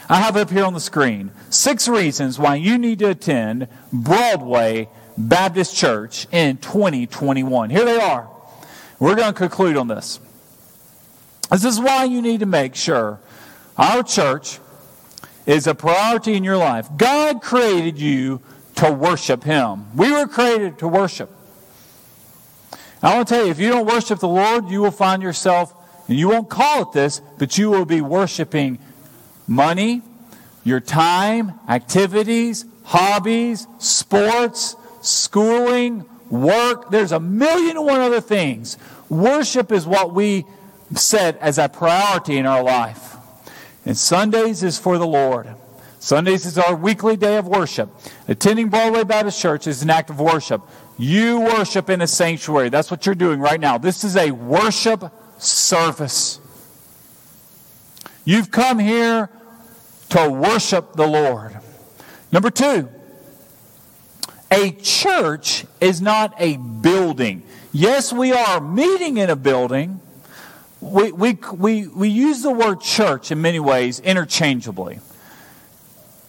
I 0.07 0.17
have 0.17 0.37
up 0.37 0.49
here 0.49 0.65
on 0.65 0.73
the 0.73 0.79
screen 0.79 1.31
six 1.49 1.87
reasons 1.87 2.39
why 2.39 2.55
you 2.55 2.77
need 2.77 2.99
to 2.99 3.09
attend 3.09 3.67
Broadway 3.93 4.89
Baptist 5.17 5.75
Church 5.75 6.27
in 6.31 6.57
2021. 6.57 7.69
Here 7.69 7.85
they 7.85 7.99
are. 7.99 8.29
We're 8.99 9.15
going 9.15 9.33
to 9.33 9.37
conclude 9.37 9.77
on 9.77 9.87
this. 9.87 10.19
This 11.51 11.65
is 11.65 11.79
why 11.79 12.03
you 12.03 12.21
need 12.21 12.41
to 12.41 12.45
make 12.45 12.75
sure 12.75 13.19
our 13.77 14.03
church 14.03 14.59
is 15.45 15.65
a 15.65 15.73
priority 15.73 16.35
in 16.35 16.43
your 16.43 16.57
life. 16.57 16.87
God 16.95 17.41
created 17.41 17.97
you 17.97 18.41
to 18.75 18.91
worship 18.91 19.43
Him. 19.43 19.85
We 19.95 20.11
were 20.11 20.27
created 20.27 20.77
to 20.79 20.87
worship. 20.87 21.31
I 23.01 23.15
want 23.15 23.27
to 23.27 23.33
tell 23.33 23.45
you, 23.45 23.51
if 23.51 23.59
you 23.59 23.69
don't 23.69 23.87
worship 23.87 24.19
the 24.19 24.27
Lord, 24.27 24.69
you 24.69 24.81
will 24.81 24.91
find 24.91 25.23
yourself, 25.23 25.73
and 26.07 26.19
you 26.19 26.27
won't 26.27 26.49
call 26.49 26.83
it 26.83 26.91
this, 26.91 27.21
but 27.37 27.57
you 27.57 27.69
will 27.69 27.85
be 27.85 28.01
worshiping 28.01 28.77
money, 29.47 30.01
your 30.63 30.79
time, 30.79 31.53
activities, 31.67 32.65
hobbies, 32.83 33.67
sports, 33.79 34.75
schooling, 35.01 36.05
work. 36.29 36.91
There's 36.91 37.11
a 37.11 37.19
million 37.19 37.77
and 37.77 37.85
one 37.85 38.01
other 38.01 38.21
things. 38.21 38.77
Worship 39.07 39.71
is 39.71 39.87
what 39.87 40.13
we 40.13 40.45
set 40.95 41.37
as 41.39 41.57
a 41.57 41.69
priority 41.69 42.37
in 42.37 42.45
our 42.45 42.63
life. 42.63 43.15
And 43.85 43.97
Sundays 43.97 44.63
is 44.63 44.77
for 44.77 44.97
the 44.97 45.07
Lord. 45.07 45.47
Sundays 45.99 46.45
is 46.45 46.57
our 46.57 46.75
weekly 46.75 47.17
day 47.17 47.37
of 47.37 47.47
worship. 47.47 47.89
Attending 48.27 48.69
Broadway 48.69 49.03
Baptist 49.03 49.41
Church 49.41 49.67
is 49.67 49.83
an 49.83 49.89
act 49.89 50.09
of 50.09 50.19
worship. 50.19 50.61
You 50.97 51.41
worship 51.41 51.89
in 51.89 52.01
a 52.01 52.07
sanctuary. 52.07 52.69
That's 52.69 52.89
what 52.89 53.05
you're 53.05 53.15
doing 53.15 53.39
right 53.39 53.59
now. 53.59 53.77
This 53.77 54.03
is 54.03 54.15
a 54.15 54.31
worship 54.31 55.11
service. 55.37 56.39
You've 58.25 58.51
come 58.51 58.79
here 58.79 59.29
to 60.09 60.29
worship 60.29 60.93
the 60.93 61.07
Lord. 61.07 61.57
Number 62.31 62.49
two, 62.49 62.89
a 64.51 64.71
church 64.71 65.65
is 65.79 66.01
not 66.01 66.33
a 66.37 66.57
building. 66.57 67.43
Yes, 67.71 68.11
we 68.11 68.33
are 68.33 68.59
meeting 68.59 69.17
in 69.17 69.29
a 69.29 69.35
building. 69.35 70.01
We, 70.81 71.11
we, 71.11 71.37
we, 71.53 71.87
we 71.87 72.09
use 72.09 72.41
the 72.41 72.51
word 72.51 72.81
church 72.81 73.31
in 73.31 73.41
many 73.41 73.59
ways 73.59 73.99
interchangeably. 73.99 74.99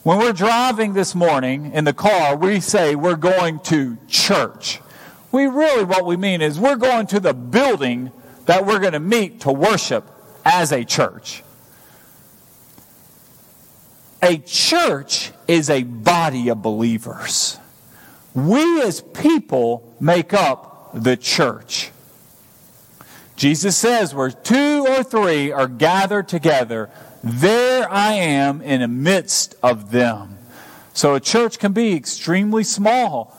When 0.03 0.19
we're 0.19 0.33
driving 0.33 0.95
this 0.95 1.15
morning 1.15 1.73
in 1.73 1.85
the 1.85 1.93
car, 1.93 2.35
we 2.35 2.61
say 2.61 2.95
we're 2.95 3.17
going 3.17 3.61
to 3.65 3.99
church. 4.09 4.81
We 5.31 5.47
really, 5.47 5.85
what 5.85 6.05
we 6.05 6.17
mean 6.17 6.41
is 6.41 6.59
we're 6.59 6.77
going 6.77 7.07
to 7.09 7.21
the 7.21 7.35
building 7.35 8.11
that 8.47 8.67
we're 8.67 8.81
going 8.81 8.95
to 8.95 9.01
meet 9.01 9.43
to 9.43 9.53
worship 9.53 10.05
as 10.45 10.73
a 10.73 10.85
church. 10.85 11.45
A 14.23 14.39
church 14.39 15.33
is 15.47 15.71
a 15.71 15.83
body 15.83 16.49
of 16.49 16.61
believers. 16.61 17.59
We 18.35 18.83
as 18.83 19.01
people 19.01 19.95
make 20.01 20.35
up 20.35 20.91
the 20.93 21.17
church. 21.17 21.91
Jesus 23.41 23.75
says, 23.75 24.15
where 24.15 24.31
two 24.31 24.85
or 24.87 25.03
three 25.03 25.51
are 25.51 25.67
gathered 25.67 26.29
together, 26.29 26.91
there 27.25 27.91
I 27.91 28.13
am 28.13 28.61
in 28.61 28.83
the 28.83 28.89
midst 28.89 29.55
of 29.63 29.93
them. 29.93 30.37
So 30.93 31.15
a 31.15 31.21
church 31.21 31.59
can 31.59 31.73
be 31.73 31.95
extremely 31.95 32.65
small. 32.65 33.35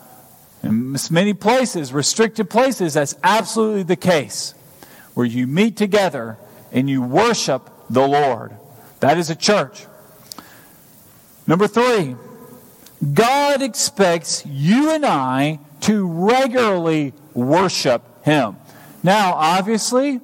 In 0.63 0.97
many 1.11 1.35
places, 1.35 1.93
restricted 1.93 2.49
places, 2.49 2.95
that's 2.95 3.13
absolutely 3.23 3.83
the 3.83 3.95
case. 3.95 4.55
Where 5.13 5.27
you 5.27 5.45
meet 5.45 5.77
together 5.77 6.39
and 6.71 6.89
you 6.89 7.03
worship 7.03 7.69
the 7.87 8.07
Lord. 8.07 8.53
That 9.01 9.19
is 9.19 9.29
a 9.29 9.35
church. 9.35 9.85
Number 11.45 11.67
three, 11.67 12.15
God 13.13 13.61
expects 13.61 14.43
you 14.47 14.89
and 14.89 15.05
I 15.05 15.59
to 15.81 16.07
regularly 16.07 17.13
worship 17.35 18.01
Him. 18.25 18.55
Now, 19.03 19.33
obviously, 19.33 20.21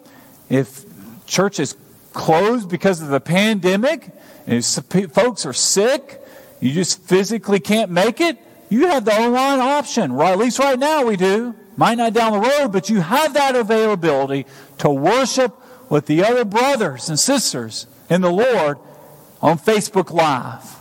if 0.50 0.86
church 1.26 1.60
is 1.60 1.76
closed 2.13 2.70
because 2.70 3.02
of 3.02 3.10
the 3.10 3.20
pandemic, 3.20 4.12
and 4.46 4.66
folks 4.66 5.46
are 5.46 5.54
sick, 5.54 6.22
you 6.60 6.72
just 6.72 7.02
physically 7.02 7.60
can't 7.60 7.92
make 7.92 8.22
it, 8.22 8.38
you 8.70 8.88
have 8.88 9.06
the 9.06 9.13
online 9.13 9.60
option. 9.60 10.13
Right, 10.13 10.32
at 10.32 10.38
least 10.38 10.60
right 10.60 10.78
now 10.78 11.06
we 11.06 11.16
do. 11.16 11.56
Might 11.76 11.98
not 12.00 12.13
down 12.13 12.34
the 12.34 12.40
road, 12.40 12.72
but 12.72 12.90
you 12.90 13.02
have 13.02 13.34
that 13.34 13.56
availability 13.56 14.46
to 14.80 14.90
worship 14.90 15.56
with 15.90 16.08
the 16.08 16.24
other 16.24 16.44
brothers 16.44 17.08
and 17.08 17.20
sisters 17.20 17.86
in 18.10 18.22
the 18.22 18.32
Lord 18.32 18.80
on 19.42 19.60
Facebook 19.60 20.12
Live. 20.12 20.76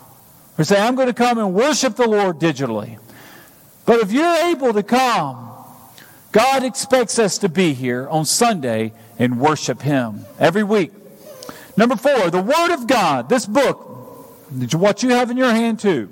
Or 0.58 0.64
say, 0.64 0.80
I'm 0.80 0.94
going 0.94 1.08
to 1.08 1.14
come 1.14 1.36
and 1.36 1.52
worship 1.52 1.96
the 1.96 2.08
Lord 2.08 2.38
digitally. 2.38 2.98
But 3.84 4.00
if 4.00 4.10
you're 4.10 4.48
able 4.48 4.72
to 4.72 4.82
come, 4.82 5.45
God 6.36 6.64
expects 6.64 7.18
us 7.18 7.38
to 7.38 7.48
be 7.48 7.72
here 7.72 8.06
on 8.10 8.26
Sunday 8.26 8.92
and 9.18 9.40
worship 9.40 9.80
Him 9.80 10.26
every 10.38 10.62
week. 10.62 10.92
Number 11.78 11.96
four, 11.96 12.30
the 12.30 12.42
Word 12.42 12.74
of 12.74 12.86
God, 12.86 13.30
this 13.30 13.46
book, 13.46 14.50
what 14.74 15.02
you 15.02 15.08
have 15.12 15.30
in 15.30 15.38
your 15.38 15.52
hand 15.52 15.80
too, 15.80 16.10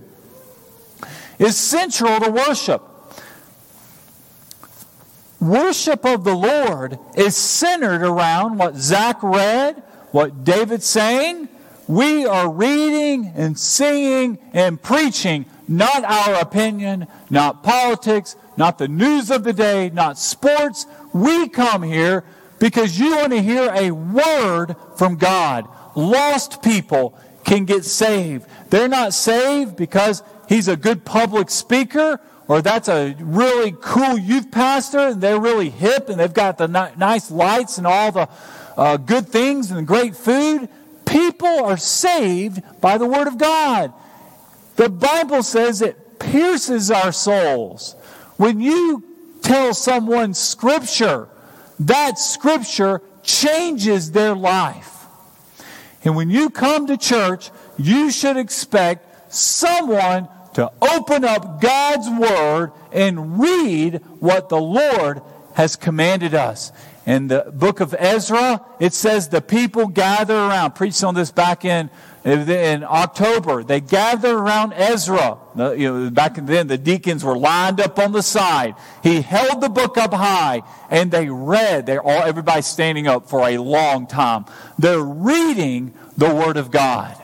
is 1.38 1.58
central 1.58 2.18
to 2.20 2.30
worship. 2.30 2.82
Worship 5.42 6.06
of 6.06 6.24
the 6.24 6.34
Lord 6.34 6.98
is 7.14 7.36
centered 7.36 8.00
around 8.00 8.56
what 8.56 8.76
Zach 8.76 9.22
read, 9.22 9.82
what 10.10 10.42
David's 10.42 10.86
saying, 10.86 11.50
we 11.86 12.24
are 12.24 12.50
reading 12.50 13.30
and 13.36 13.58
singing 13.58 14.38
and 14.54 14.80
preaching 14.80 15.44
not 15.68 16.02
our 16.02 16.40
opinion, 16.40 17.08
not 17.28 17.62
politics, 17.62 18.36
not 18.56 18.78
the 18.78 18.88
news 18.88 19.30
of 19.30 19.44
the 19.44 19.52
day, 19.52 19.90
not 19.90 20.18
sports. 20.18 20.86
We 21.12 21.48
come 21.48 21.82
here 21.82 22.24
because 22.58 22.98
you 22.98 23.16
want 23.16 23.32
to 23.32 23.42
hear 23.42 23.70
a 23.74 23.90
word 23.90 24.76
from 24.96 25.16
God. 25.16 25.68
Lost 25.96 26.62
people 26.62 27.18
can 27.44 27.64
get 27.64 27.84
saved. 27.84 28.46
They're 28.70 28.88
not 28.88 29.12
saved 29.12 29.76
because 29.76 30.22
he's 30.48 30.68
a 30.68 30.76
good 30.76 31.04
public 31.04 31.50
speaker 31.50 32.20
or 32.48 32.60
that's 32.60 32.88
a 32.88 33.14
really 33.20 33.74
cool 33.80 34.18
youth 34.18 34.50
pastor 34.50 34.98
and 34.98 35.20
they're 35.20 35.40
really 35.40 35.70
hip 35.70 36.08
and 36.08 36.20
they've 36.20 36.32
got 36.32 36.58
the 36.58 36.66
nice 36.66 37.30
lights 37.30 37.78
and 37.78 37.86
all 37.86 38.12
the 38.12 38.28
uh, 38.76 38.96
good 38.96 39.28
things 39.28 39.70
and 39.70 39.86
great 39.86 40.16
food. 40.16 40.68
People 41.06 41.64
are 41.64 41.76
saved 41.76 42.62
by 42.80 42.98
the 42.98 43.06
Word 43.06 43.28
of 43.28 43.38
God. 43.38 43.92
The 44.76 44.88
Bible 44.88 45.42
says 45.42 45.80
it 45.80 46.18
pierces 46.18 46.90
our 46.90 47.12
souls. 47.12 47.94
When 48.36 48.60
you 48.60 49.04
tell 49.42 49.74
someone 49.74 50.34
Scripture, 50.34 51.28
that 51.80 52.18
Scripture 52.18 53.02
changes 53.22 54.12
their 54.12 54.34
life. 54.34 55.06
And 56.04 56.16
when 56.16 56.30
you 56.30 56.50
come 56.50 56.86
to 56.86 56.96
church, 56.96 57.50
you 57.78 58.10
should 58.10 58.36
expect 58.36 59.32
someone 59.32 60.28
to 60.54 60.70
open 60.80 61.24
up 61.24 61.60
God's 61.60 62.08
Word 62.08 62.72
and 62.92 63.40
read 63.40 63.96
what 64.20 64.48
the 64.48 64.60
Lord 64.60 65.22
has 65.54 65.76
commanded 65.76 66.34
us. 66.34 66.72
In 67.06 67.28
the 67.28 67.50
book 67.52 67.80
of 67.80 67.94
Ezra, 67.98 68.64
it 68.80 68.94
says 68.94 69.28
the 69.28 69.40
people 69.40 69.88
gather 69.88 70.34
around. 70.34 70.74
Preached 70.74 71.04
on 71.04 71.14
this 71.14 71.30
back 71.30 71.64
in 71.64 71.90
in 72.24 72.84
October. 72.84 73.62
They 73.62 73.80
gathered 73.80 74.34
around 74.34 74.72
Ezra. 74.72 75.38
You 75.56 75.92
know, 75.92 76.10
back 76.10 76.36
then, 76.36 76.68
the 76.68 76.78
deacons 76.78 77.22
were 77.22 77.36
lined 77.36 77.80
up 77.80 77.98
on 77.98 78.12
the 78.12 78.22
side. 78.22 78.74
He 79.02 79.20
held 79.20 79.60
the 79.60 79.68
book 79.68 79.98
up 79.98 80.14
high, 80.14 80.62
and 80.88 81.10
they 81.10 81.28
read. 81.28 81.86
They're 81.86 82.02
all 82.02 82.22
everybody 82.22 82.62
standing 82.62 83.06
up 83.06 83.28
for 83.28 83.46
a 83.46 83.58
long 83.58 84.06
time. 84.06 84.46
They're 84.78 85.02
reading 85.02 85.92
the 86.16 86.34
Word 86.34 86.56
of 86.56 86.70
God, 86.70 87.14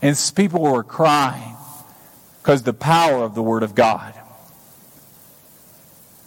and 0.00 0.16
people 0.36 0.60
were 0.60 0.84
crying 0.84 1.56
because 2.40 2.62
the 2.62 2.74
power 2.74 3.24
of 3.24 3.34
the 3.34 3.42
Word 3.42 3.64
of 3.64 3.74
God. 3.74 4.14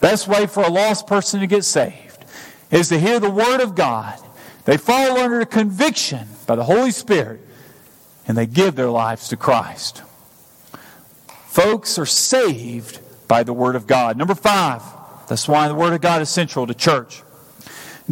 Best 0.02 0.28
way 0.28 0.48
for 0.48 0.63
a 0.63 0.70
lost 0.70 1.08
person 1.08 1.40
to 1.40 1.48
get 1.48 1.63
saved 1.63 2.26
is 2.72 2.90
to 2.90 3.00
hear 3.00 3.20
the 3.20 3.30
Word 3.32 3.62
of 3.62 3.74
God. 3.74 4.20
They 4.66 4.76
fall 4.76 5.18
under 5.18 5.46
conviction 5.46 6.28
by 6.46 6.58
the 6.58 6.66
Holy 6.66 6.92
Spirit 6.92 7.40
and 8.28 8.38
they 8.38 8.46
give 8.46 8.76
their 8.76 8.90
lives 8.90 9.30
to 9.30 9.38
Christ. 9.38 10.04
Folks 11.48 11.98
are 11.98 12.06
saved 12.06 13.00
by 13.28 13.44
the 13.44 13.54
Word 13.54 13.76
of 13.76 13.88
God. 13.88 14.18
Number 14.18 14.36
five, 14.36 14.84
that's 15.28 15.48
why 15.48 15.68
the 15.68 15.76
Word 15.76 15.94
of 15.94 16.02
God 16.02 16.22
is 16.22 16.30
central 16.30 16.68
to 16.68 16.74
church. 16.74 17.24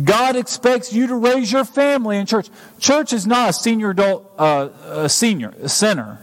God 0.02 0.36
expects 0.36 0.92
you 0.92 1.08
to 1.08 1.16
raise 1.16 1.52
your 1.52 1.64
family 1.64 2.18
in 2.18 2.26
church. 2.26 2.50
Church 2.80 3.14
is 3.14 3.26
not 3.26 3.50
a 3.50 3.54
senior 3.54 3.92
adult, 3.92 4.30
uh, 4.38 4.70
a 4.88 5.10
senior 5.10 5.54
a 5.62 5.70
center. 5.70 6.20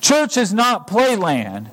Church 0.00 0.36
is 0.36 0.54
not 0.54 0.88
playland. 0.88 1.68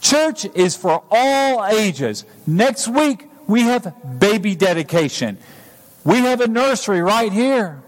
Church 0.00 0.44
is 0.54 0.76
for 0.76 1.02
all 1.10 1.64
ages. 1.66 2.24
Next 2.46 2.86
week, 2.86 3.26
we 3.46 3.62
have 3.62 4.20
baby 4.20 4.54
dedication. 4.54 5.38
We 6.04 6.18
have 6.18 6.40
a 6.40 6.46
nursery 6.46 7.00
right 7.00 7.32
here. 7.32 7.82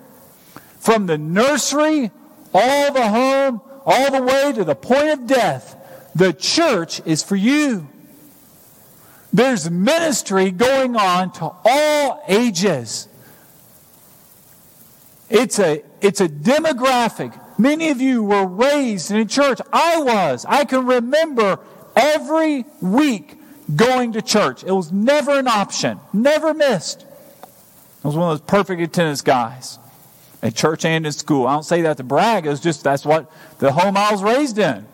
From 0.78 1.06
the 1.06 1.18
nursery, 1.18 2.10
all 2.56 2.92
the 2.92 3.08
home, 3.08 3.60
all 3.84 4.10
the 4.10 4.22
way 4.22 4.52
to 4.52 4.64
the 4.64 4.74
point 4.74 5.08
of 5.10 5.26
death, 5.26 5.76
the 6.14 6.32
church 6.32 7.00
is 7.04 7.22
for 7.22 7.36
you. 7.36 7.88
There's 9.32 9.70
ministry 9.70 10.50
going 10.50 10.96
on 10.96 11.32
to 11.32 11.52
all 11.64 12.24
ages. 12.26 13.08
It's 15.28 15.58
a, 15.58 15.82
it's 16.00 16.20
a 16.20 16.28
demographic. 16.28 17.38
Many 17.58 17.90
of 17.90 18.00
you 18.00 18.22
were 18.22 18.46
raised 18.46 19.10
in 19.10 19.18
a 19.18 19.26
church. 19.26 19.60
I 19.72 20.00
was. 20.00 20.46
I 20.48 20.64
can 20.64 20.86
remember 20.86 21.58
every 21.94 22.64
week 22.80 23.38
going 23.74 24.12
to 24.12 24.22
church. 24.22 24.64
It 24.64 24.72
was 24.72 24.92
never 24.92 25.38
an 25.38 25.48
option, 25.48 26.00
never 26.12 26.54
missed. 26.54 27.04
I 28.02 28.08
was 28.08 28.16
one 28.16 28.30
of 28.30 28.38
those 28.38 28.46
perfect 28.46 28.80
attendance 28.80 29.20
guys 29.20 29.78
at 30.42 30.54
church 30.54 30.84
and 30.84 31.06
in 31.06 31.12
school. 31.12 31.46
I 31.46 31.54
don't 31.54 31.62
say 31.62 31.82
that 31.82 31.96
to 31.96 32.04
brag. 32.04 32.46
It's 32.46 32.60
just 32.60 32.84
that's 32.84 33.04
what 33.04 33.30
the 33.58 33.72
home 33.72 33.96
I 33.96 34.12
was 34.12 34.22
raised 34.22 34.58
in. 34.58 34.86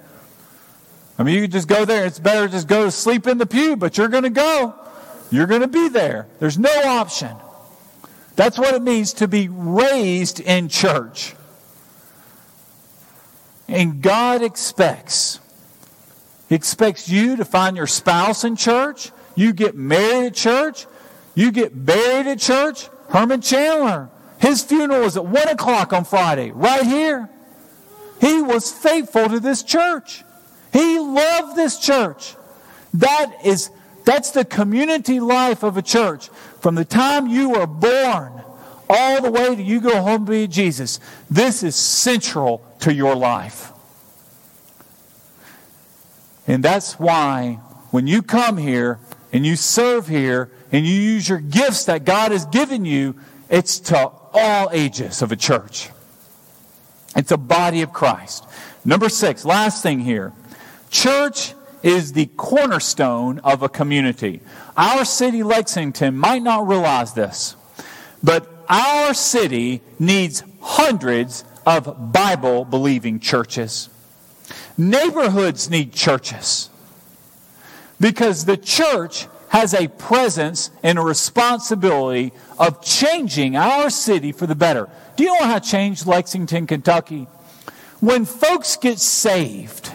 I 1.19 1.23
mean, 1.25 1.35
you 1.35 1.43
could 1.43 1.53
just 1.53 1.69
go 1.69 1.85
there. 1.85 2.07
It's 2.07 2.19
better 2.19 2.49
just 2.49 2.69
go 2.69 2.85
to 2.85 2.91
sleep 2.91 3.27
in 3.27 3.39
the 3.39 3.47
pew, 3.47 3.77
but 3.77 3.99
you're 3.99 4.09
going 4.09 4.23
to 4.23 4.31
go. 4.31 4.75
You're 5.31 5.47
going 5.47 5.61
to 5.61 5.69
be 5.69 5.89
there. 5.89 6.27
There's 6.41 6.59
no 6.59 6.73
option. 6.85 7.37
That's 8.37 8.59
what 8.59 8.75
it 8.75 8.83
means 8.83 9.13
to 9.15 9.29
be 9.29 9.49
raised 9.49 10.41
in 10.41 10.69
church. 10.69 11.35
And 13.69 14.03
God 14.03 14.43
expects, 14.43 15.39
He 16.49 16.55
expects 16.55 17.09
you 17.09 17.37
to 17.37 17.45
find 17.45 17.77
your 17.77 17.87
spouse 17.87 18.45
in 18.45 18.57
church. 18.57 19.11
You 19.35 19.53
get 19.53 19.75
married 19.75 20.27
at 20.27 20.35
church. 20.35 20.87
You 21.35 21.51
get 21.51 21.87
buried 21.87 22.27
at 22.27 22.39
church. 22.39 22.89
Herman 23.09 23.41
Chandler, 23.41 24.11
his 24.43 24.65
funeral 24.65 25.03
was 25.03 25.17
at 25.17 25.25
1 25.25 25.49
o'clock 25.51 25.93
on 25.93 26.05
Friday, 26.05 26.51
right 26.51 26.85
here. 26.85 27.31
He 28.21 28.43
was 28.43 28.73
faithful 28.73 29.29
to 29.29 29.39
this 29.39 29.63
church. 29.63 30.25
He 30.73 30.99
loved 30.99 31.55
this 31.55 31.79
church. 31.79 32.35
That 32.93 33.37
is, 33.45 33.71
that's 34.05 34.33
the 34.33 34.45
community 34.45 35.21
life 35.21 35.63
of 35.63 35.77
a 35.77 35.83
church. 35.83 36.27
From 36.61 36.75
the 36.75 36.85
time 36.85 37.29
you 37.29 37.51
were 37.51 37.69
born 37.69 38.43
all 38.91 39.23
the 39.23 39.31
way 39.31 39.55
to 39.55 39.63
you 39.63 39.81
go 39.81 40.03
home 40.03 40.27
to 40.27 40.33
be 40.33 40.49
Jesus, 40.49 40.99
this 41.31 41.63
is 41.63 41.77
central 41.77 42.67
to 42.81 42.93
your 42.93 43.15
life. 43.15 43.71
And 46.49 46.65
that's 46.65 46.99
why 46.99 47.61
when 47.93 48.09
you 48.09 48.23
come 48.23 48.57
here 48.57 48.99
and 49.33 49.47
you 49.47 49.55
serve 49.55 50.09
here 50.09 50.51
and 50.73 50.85
you 50.85 50.95
use 50.95 51.29
your 51.29 51.39
gifts 51.39 51.85
that 51.85 52.05
God 52.05 52.33
has 52.33 52.45
given 52.47 52.85
you, 52.85 53.15
it's 53.49 53.79
to 53.81 54.11
all 54.33 54.71
ages 54.73 55.23
of 55.23 55.33
a 55.33 55.37
church. 55.37 55.91
It's 57.17 57.31
a 57.31 57.37
body 57.37 57.83
of 57.83 57.93
Christ. 57.93 58.47
Number 58.85 59.09
six, 59.09 59.45
last 59.45 59.83
thing 59.83 60.01
here. 60.01 60.33
Church 60.91 61.55
is 61.83 62.13
the 62.13 62.27
cornerstone 62.37 63.39
of 63.41 63.63
a 63.63 63.69
community. 63.69 64.41
Our 64.77 65.05
city, 65.05 65.43
Lexington, 65.43 66.17
might 66.17 66.43
not 66.43 66.67
realize 66.67 67.13
this, 67.15 67.57
but 68.23 68.49
our 68.69 69.15
city 69.15 69.83
needs 69.99 70.43
hundreds 70.61 71.45
of 71.67 72.13
Bible 72.13 72.65
believing 72.65 73.21
churches. 73.21 73.89
Neighborhoods 74.79 75.69
need 75.69 75.93
churches 75.93 76.71
because 78.01 78.45
the 78.45 78.57
church 78.57 79.27
has 79.53 79.75
a 79.75 79.87
presence 79.87 80.71
and 80.83 80.99
a 80.99 81.03
responsibility 81.03 82.33
of 82.59 82.83
changing 82.83 83.55
our 83.55 83.91
city 83.91 84.33
for 84.33 84.47
the 84.47 84.55
better. 84.55 84.89
Do 85.15 85.25
you 85.25 85.39
know 85.39 85.47
how 85.47 85.59
to 85.59 85.69
change 85.69 86.07
Lexington, 86.07 86.67
Kentucky? 86.67 87.29
When 88.01 88.25
folks 88.25 88.77
get 88.79 88.99
saved, 88.99 89.93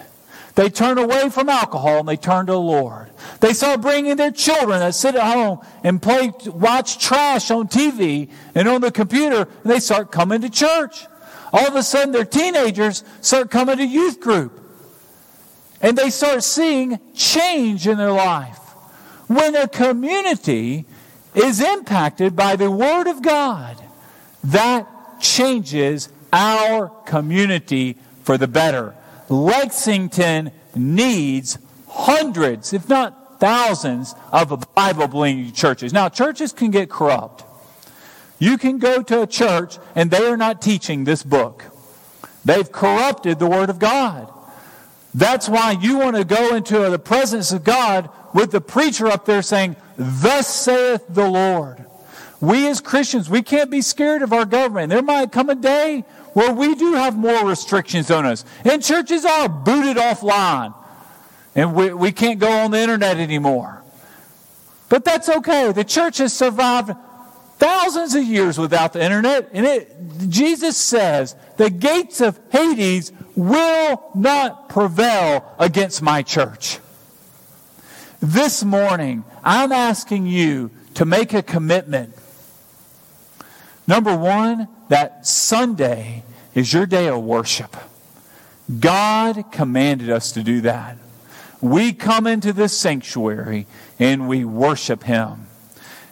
they 0.54 0.70
turn 0.70 1.00
away 1.00 1.32
from 1.32 1.50
alcohol 1.50 2.02
and 2.02 2.08
they 2.08 2.18
turn 2.18 2.46
to 2.46 2.52
the 2.52 2.60
Lord. 2.60 3.10
They 3.40 3.54
start 3.54 3.82
bringing 3.82 4.16
their 4.16 4.30
children 4.30 4.78
that 4.80 4.94
sit 4.94 5.16
at 5.16 5.34
home 5.34 5.66
and 5.84 6.00
play, 6.00 6.32
watch 6.46 7.00
trash 7.00 7.50
on 7.50 7.68
TV 7.68 8.30
and 8.54 8.68
on 8.68 8.82
the 8.82 8.92
computer, 8.92 9.48
and 9.64 9.72
they 9.72 9.80
start 9.80 10.12
coming 10.12 10.42
to 10.42 10.52
church. 10.52 11.08
All 11.52 11.66
of 11.66 11.76
a 11.76 11.82
sudden, 11.82 12.12
their 12.12 12.26
teenagers 12.26 13.04
start 13.22 13.50
coming 13.50 13.78
to 13.78 13.86
youth 13.88 14.20
group. 14.20 14.54
And 15.82 15.98
they 15.98 16.12
start 16.12 16.44
seeing 16.44 17.00
change 17.16 17.88
in 17.88 17.98
their 17.98 18.12
life. 18.12 18.67
When 19.28 19.56
a 19.56 19.68
community 19.68 20.86
is 21.36 21.62
impacted 21.62 22.36
by 22.36 22.56
the 22.56 22.72
Word 22.72 23.08
of 23.08 23.22
God, 23.22 23.82
that 24.44 24.88
changes 25.20 26.10
our 26.32 26.90
community 27.06 27.98
for 28.24 28.38
the 28.38 28.48
better. 28.48 28.96
Lexington 29.30 30.52
needs 30.76 31.58
hundreds, 31.88 32.74
if 32.74 32.88
not 32.88 33.40
thousands, 33.40 34.16
of 34.32 34.74
Bible 34.74 35.08
believing 35.08 35.52
churches. 35.52 35.94
Now, 35.94 36.10
churches 36.10 36.54
can 36.54 36.72
get 36.72 36.90
corrupt. 36.90 37.44
You 38.40 38.58
can 38.58 38.78
go 38.78 39.02
to 39.02 39.24
a 39.24 39.28
church 39.28 39.78
and 39.96 40.12
they 40.12 40.26
are 40.26 40.38
not 40.38 40.62
teaching 40.62 41.04
this 41.04 41.24
book. 41.24 41.66
They've 42.46 42.72
corrupted 42.72 43.40
the 43.40 43.48
Word 43.48 43.70
of 43.70 43.80
God. 43.80 44.32
That's 45.14 45.50
why 45.50 45.72
you 45.72 45.98
want 45.98 46.16
to 46.16 46.24
go 46.24 46.56
into 46.56 46.90
the 46.90 47.00
presence 47.00 47.52
of 47.52 47.64
God 47.64 48.10
with 48.38 48.52
the 48.52 48.62
preacher 48.62 49.08
up 49.08 49.26
there 49.26 49.42
saying, 49.42 49.76
Thus 49.98 50.48
saith 50.48 51.04
the 51.10 51.28
Lord. 51.28 51.84
We 52.40 52.68
as 52.68 52.80
Christians, 52.82 53.32
we 53.32 53.42
can't 53.42 53.72
be 53.72 53.82
scared 53.82 54.22
of 54.22 54.32
our 54.32 54.46
government. 54.46 54.92
There 54.92 55.02
might 55.02 55.32
come 55.32 55.50
a 55.50 55.56
day 55.56 56.06
where 56.34 56.54
we 56.54 56.76
do 56.76 56.94
have 56.94 57.18
more 57.18 57.48
restrictions 57.48 58.12
on 58.12 58.28
us. 58.28 58.46
And 58.64 58.84
churches 58.84 59.26
are 59.26 59.50
booted 59.50 59.98
offline. 59.98 60.76
And 61.56 61.74
we, 61.74 61.92
we 61.92 62.12
can't 62.12 62.38
go 62.38 62.48
on 62.48 62.70
the 62.70 62.78
internet 62.78 63.18
anymore. 63.18 63.82
But 64.88 65.04
that's 65.04 65.30
okay. 65.30 65.72
The 65.72 65.84
church 65.84 66.20
has 66.20 66.32
survived 66.32 66.92
thousands 67.58 68.14
of 68.14 68.24
years 68.24 68.60
without 68.60 68.94
the 68.94 69.04
internet. 69.04 69.50
And 69.52 69.66
it, 69.66 69.96
Jesus 70.30 70.78
says, 70.78 71.36
the 71.58 71.72
gates 71.72 72.22
of 72.22 72.40
Hades 72.52 73.12
will 73.36 74.12
not 74.14 74.70
prevail 74.70 75.56
against 75.58 76.04
my 76.04 76.22
church. 76.22 76.78
This 78.20 78.64
morning, 78.64 79.24
I'm 79.44 79.72
asking 79.72 80.26
you 80.26 80.72
to 80.96 81.06
make 81.06 81.34
a 81.34 81.44
commitment. 81.44 82.16
Number 83.86 84.16
one, 84.16 84.68
that 84.90 85.28
Sunday 85.28 86.24
is 86.56 86.74
your 86.74 86.88
day 86.88 87.08
of 87.08 87.24
worship. 87.24 87.78
God 88.80 89.52
commanded 89.52 90.10
us 90.10 90.32
to 90.32 90.42
do 90.42 90.62
that. 90.62 90.98
We 91.62 91.94
come 91.94 92.26
into 92.26 92.54
this 92.54 92.76
sanctuary 92.76 93.68
and 94.00 94.28
we 94.28 94.44
worship 94.46 95.04
Him. 95.04 95.48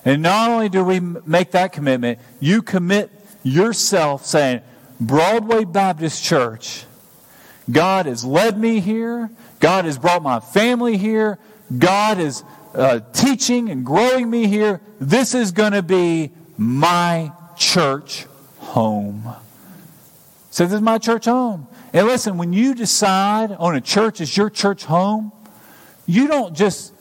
And 0.04 0.22
not 0.22 0.52
only 0.52 0.70
do 0.70 0.84
we 0.84 1.00
make 1.00 1.52
that 1.52 1.74
commitment, 1.74 2.20
you 2.40 2.62
commit 2.62 3.12
yourself 3.42 4.26
saying, 4.26 4.62
Broadway 5.00 5.66
Baptist 5.66 6.24
Church, 6.24 6.86
God 7.70 8.06
has 8.06 8.24
led 8.24 8.60
me 8.60 8.80
here. 8.80 9.32
God 9.60 9.86
has 9.86 9.98
brought 9.98 10.22
my 10.22 10.40
family 10.40 10.98
here. 10.98 11.40
God 11.78 12.20
is 12.20 12.44
uh, 12.74 13.00
teaching 13.14 13.70
and 13.70 13.86
growing 13.86 14.30
me 14.30 14.48
here. 14.48 14.82
This 15.00 15.34
is 15.34 15.52
going 15.52 15.74
to 15.74 15.82
be 15.82 16.32
my 16.58 17.32
church 17.58 18.28
home. 18.60 19.34
So 20.52 20.66
this 20.66 20.74
is 20.74 20.82
my 20.82 20.98
church 20.98 21.26
home. 21.26 21.68
And 21.94 22.08
listen, 22.08 22.38
when 22.38 22.54
you 22.54 22.76
decide 22.76 23.52
on 23.54 23.76
a 23.76 23.82
church 23.82 24.22
as 24.22 24.36
your 24.36 24.50
church 24.50 24.86
home, 24.86 25.32
you 26.06 26.28
don't 26.28 26.56
just 26.56 26.94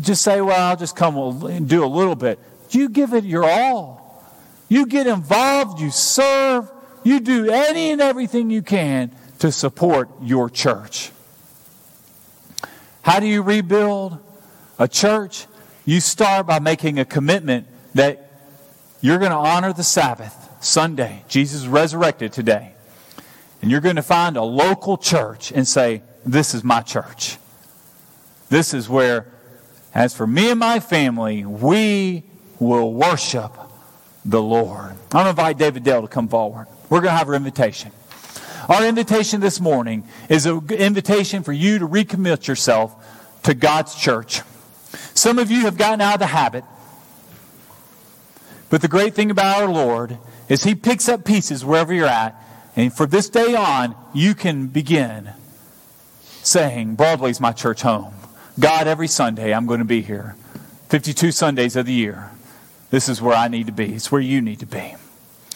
just 0.00 0.22
say, 0.22 0.40
"Well, 0.40 0.60
I'll 0.60 0.76
just 0.76 0.94
come 0.94 1.16
and 1.46 1.68
do 1.68 1.84
a 1.84 1.86
little 1.86 2.14
bit." 2.14 2.38
You 2.70 2.88
give 2.88 3.14
it 3.14 3.24
your 3.24 3.48
all. 3.48 4.24
You 4.68 4.86
get 4.86 5.06
involved. 5.06 5.80
You 5.80 5.90
serve. 5.90 6.70
You 7.02 7.20
do 7.20 7.50
any 7.50 7.92
and 7.92 8.00
everything 8.00 8.50
you 8.50 8.62
can 8.62 9.10
to 9.38 9.52
support 9.52 10.10
your 10.20 10.50
church. 10.50 11.12
How 13.06 13.20
do 13.20 13.26
you 13.28 13.40
rebuild 13.40 14.18
a 14.80 14.88
church? 14.88 15.46
You 15.84 16.00
start 16.00 16.44
by 16.44 16.58
making 16.58 16.98
a 16.98 17.04
commitment 17.04 17.68
that 17.94 18.28
you're 19.00 19.20
going 19.20 19.30
to 19.30 19.36
honor 19.36 19.72
the 19.72 19.84
Sabbath, 19.84 20.34
Sunday. 20.58 21.22
Jesus 21.28 21.66
resurrected 21.66 22.32
today. 22.32 22.72
And 23.62 23.70
you're 23.70 23.80
going 23.80 23.94
to 23.94 24.02
find 24.02 24.36
a 24.36 24.42
local 24.42 24.98
church 24.98 25.52
and 25.52 25.68
say, 25.68 26.02
This 26.24 26.52
is 26.52 26.64
my 26.64 26.80
church. 26.80 27.38
This 28.48 28.74
is 28.74 28.88
where, 28.88 29.28
as 29.94 30.12
for 30.12 30.26
me 30.26 30.50
and 30.50 30.58
my 30.58 30.80
family, 30.80 31.44
we 31.44 32.24
will 32.58 32.92
worship 32.92 33.56
the 34.24 34.42
Lord. 34.42 34.90
I'm 34.90 34.96
going 35.10 35.24
to 35.26 35.30
invite 35.30 35.58
David 35.58 35.84
Dale 35.84 36.02
to 36.02 36.08
come 36.08 36.26
forward. 36.26 36.66
We're 36.90 37.02
going 37.02 37.12
to 37.12 37.18
have 37.18 37.28
our 37.28 37.36
invitation. 37.36 37.92
Our 38.68 38.86
invitation 38.86 39.40
this 39.40 39.60
morning 39.60 40.06
is 40.28 40.46
an 40.46 40.68
invitation 40.70 41.42
for 41.42 41.52
you 41.52 41.78
to 41.78 41.88
recommit 41.88 42.46
yourself 42.46 42.94
to 43.44 43.54
God's 43.54 43.94
church. 43.94 44.42
Some 45.14 45.38
of 45.38 45.50
you 45.50 45.62
have 45.62 45.76
gotten 45.76 46.00
out 46.00 46.14
of 46.14 46.20
the 46.20 46.26
habit. 46.26 46.64
But 48.68 48.82
the 48.82 48.88
great 48.88 49.14
thing 49.14 49.30
about 49.30 49.62
our 49.62 49.68
Lord 49.68 50.18
is 50.48 50.64
He 50.64 50.74
picks 50.74 51.08
up 51.08 51.24
pieces 51.24 51.64
wherever 51.64 51.94
you're 51.94 52.06
at 52.06 52.42
and 52.76 52.92
for 52.92 53.06
this 53.06 53.30
day 53.30 53.54
on, 53.54 53.96
you 54.12 54.34
can 54.34 54.66
begin 54.66 55.30
saying, 56.42 56.94
Broadway's 56.94 57.40
my 57.40 57.52
church 57.52 57.80
home. 57.80 58.12
God, 58.60 58.86
every 58.86 59.08
Sunday 59.08 59.52
I'm 59.54 59.66
going 59.66 59.78
to 59.78 59.86
be 59.86 60.02
here. 60.02 60.36
52 60.90 61.32
Sundays 61.32 61.74
of 61.74 61.86
the 61.86 61.92
year. 61.92 62.30
This 62.90 63.08
is 63.08 63.20
where 63.20 63.34
I 63.34 63.48
need 63.48 63.66
to 63.66 63.72
be. 63.72 63.94
It's 63.94 64.12
where 64.12 64.20
you 64.20 64.42
need 64.42 64.60
to 64.60 64.66
be. 64.66 64.94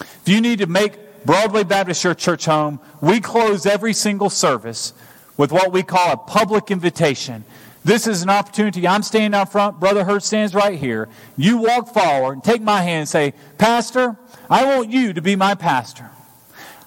If 0.00 0.22
you 0.26 0.40
need 0.40 0.58
to 0.60 0.66
make 0.66 0.94
Broadway 1.24 1.64
Baptist 1.64 2.02
Church 2.02 2.18
church 2.18 2.44
home, 2.46 2.80
we 3.00 3.20
close 3.20 3.66
every 3.66 3.92
single 3.92 4.30
service 4.30 4.92
with 5.36 5.52
what 5.52 5.72
we 5.72 5.82
call 5.82 6.12
a 6.12 6.16
public 6.16 6.70
invitation. 6.70 7.44
This 7.84 8.06
is 8.06 8.22
an 8.22 8.30
opportunity. 8.30 8.86
I'm 8.86 9.02
standing 9.02 9.38
out 9.38 9.50
front. 9.50 9.80
Brother 9.80 10.04
Hurt 10.04 10.22
stands 10.22 10.54
right 10.54 10.78
here. 10.78 11.08
You 11.36 11.58
walk 11.58 11.92
forward 11.92 12.32
and 12.34 12.44
take 12.44 12.60
my 12.60 12.82
hand 12.82 13.00
and 13.00 13.08
say, 13.08 13.34
Pastor, 13.56 14.16
I 14.50 14.64
want 14.66 14.90
you 14.90 15.14
to 15.14 15.22
be 15.22 15.36
my 15.36 15.54
pastor. 15.54 16.10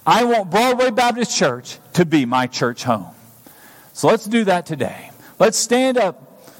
I 0.05 0.23
want 0.23 0.51
Broadway 0.51 0.91
Baptist 0.91 1.35
Church 1.35 1.79
to 1.93 2.05
be 2.05 2.25
my 2.25 2.45
church 2.45 2.83
home. 2.83 3.07
So 3.93 4.07
let's 4.07 4.25
do 4.25 4.43
that 4.43 4.65
today. 4.65 5.11
Let's 5.39 5.57
stand 5.57 5.97
up 5.97 6.51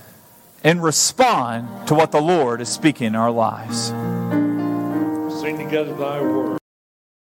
and 0.64 0.82
respond 0.82 1.88
to 1.88 1.94
what 1.94 2.12
the 2.12 2.22
Lord 2.22 2.62
is 2.62 2.70
speaking 2.70 3.08
in 3.08 3.16
our 3.16 3.32
lives. 3.32 3.88
Sing 5.42 5.58
together 5.58 5.94
thy 5.96 6.22
word. 6.22 6.63